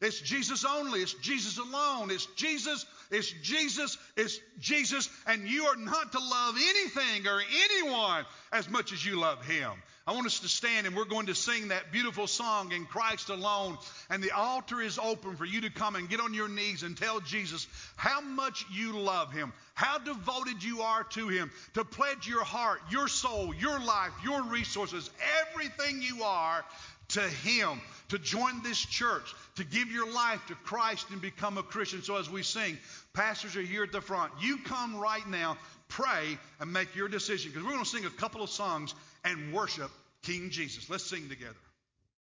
It's 0.00 0.20
Jesus 0.20 0.64
only. 0.64 0.98
It's 0.98 1.14
Jesus 1.14 1.58
alone. 1.58 2.10
It's 2.10 2.26
Jesus, 2.34 2.84
it's 3.12 3.30
Jesus, 3.30 3.96
it's 4.16 4.40
Jesus. 4.58 5.08
And 5.28 5.46
you 5.46 5.66
are 5.66 5.76
not 5.76 6.10
to 6.10 6.18
love 6.18 6.56
anything 6.56 7.28
or 7.28 7.40
anyone 7.70 8.24
as 8.50 8.68
much 8.68 8.92
as 8.92 9.06
you 9.06 9.20
love 9.20 9.46
Him. 9.46 9.70
I 10.06 10.12
want 10.12 10.26
us 10.26 10.40
to 10.40 10.48
stand 10.48 10.86
and 10.86 10.94
we're 10.94 11.06
going 11.06 11.26
to 11.26 11.34
sing 11.34 11.68
that 11.68 11.90
beautiful 11.90 12.26
song 12.26 12.72
in 12.72 12.84
Christ 12.84 13.30
alone. 13.30 13.78
And 14.10 14.22
the 14.22 14.32
altar 14.32 14.82
is 14.82 14.98
open 14.98 15.36
for 15.36 15.46
you 15.46 15.62
to 15.62 15.70
come 15.70 15.96
and 15.96 16.10
get 16.10 16.20
on 16.20 16.34
your 16.34 16.48
knees 16.48 16.82
and 16.82 16.94
tell 16.94 17.20
Jesus 17.20 17.66
how 17.96 18.20
much 18.20 18.66
you 18.70 18.98
love 18.98 19.32
him, 19.32 19.54
how 19.72 19.96
devoted 19.96 20.62
you 20.62 20.82
are 20.82 21.04
to 21.04 21.28
him, 21.28 21.50
to 21.72 21.84
pledge 21.84 22.28
your 22.28 22.44
heart, 22.44 22.80
your 22.90 23.08
soul, 23.08 23.54
your 23.54 23.80
life, 23.80 24.12
your 24.22 24.42
resources, 24.42 25.08
everything 25.48 26.02
you 26.02 26.22
are 26.22 26.62
to 27.08 27.20
him, 27.20 27.80
to 28.08 28.18
join 28.18 28.62
this 28.62 28.78
church, 28.78 29.34
to 29.56 29.64
give 29.64 29.90
your 29.90 30.12
life 30.12 30.44
to 30.48 30.54
Christ 30.54 31.06
and 31.10 31.22
become 31.22 31.56
a 31.56 31.62
Christian. 31.62 32.02
So 32.02 32.16
as 32.16 32.28
we 32.28 32.42
sing, 32.42 32.76
pastors 33.14 33.56
are 33.56 33.62
here 33.62 33.84
at 33.84 33.92
the 33.92 34.02
front. 34.02 34.32
You 34.40 34.58
come 34.58 34.96
right 34.96 35.26
now, 35.28 35.56
pray, 35.88 36.38
and 36.60 36.72
make 36.72 36.94
your 36.94 37.08
decision 37.08 37.50
because 37.50 37.64
we're 37.64 37.72
going 37.72 37.84
to 37.84 37.90
sing 37.90 38.04
a 38.04 38.10
couple 38.10 38.42
of 38.42 38.50
songs 38.50 38.94
and 39.24 39.52
worship 39.52 39.90
King 40.22 40.50
Jesus. 40.50 40.88
Let's 40.88 41.04
sing 41.04 41.28
together. 41.28 41.54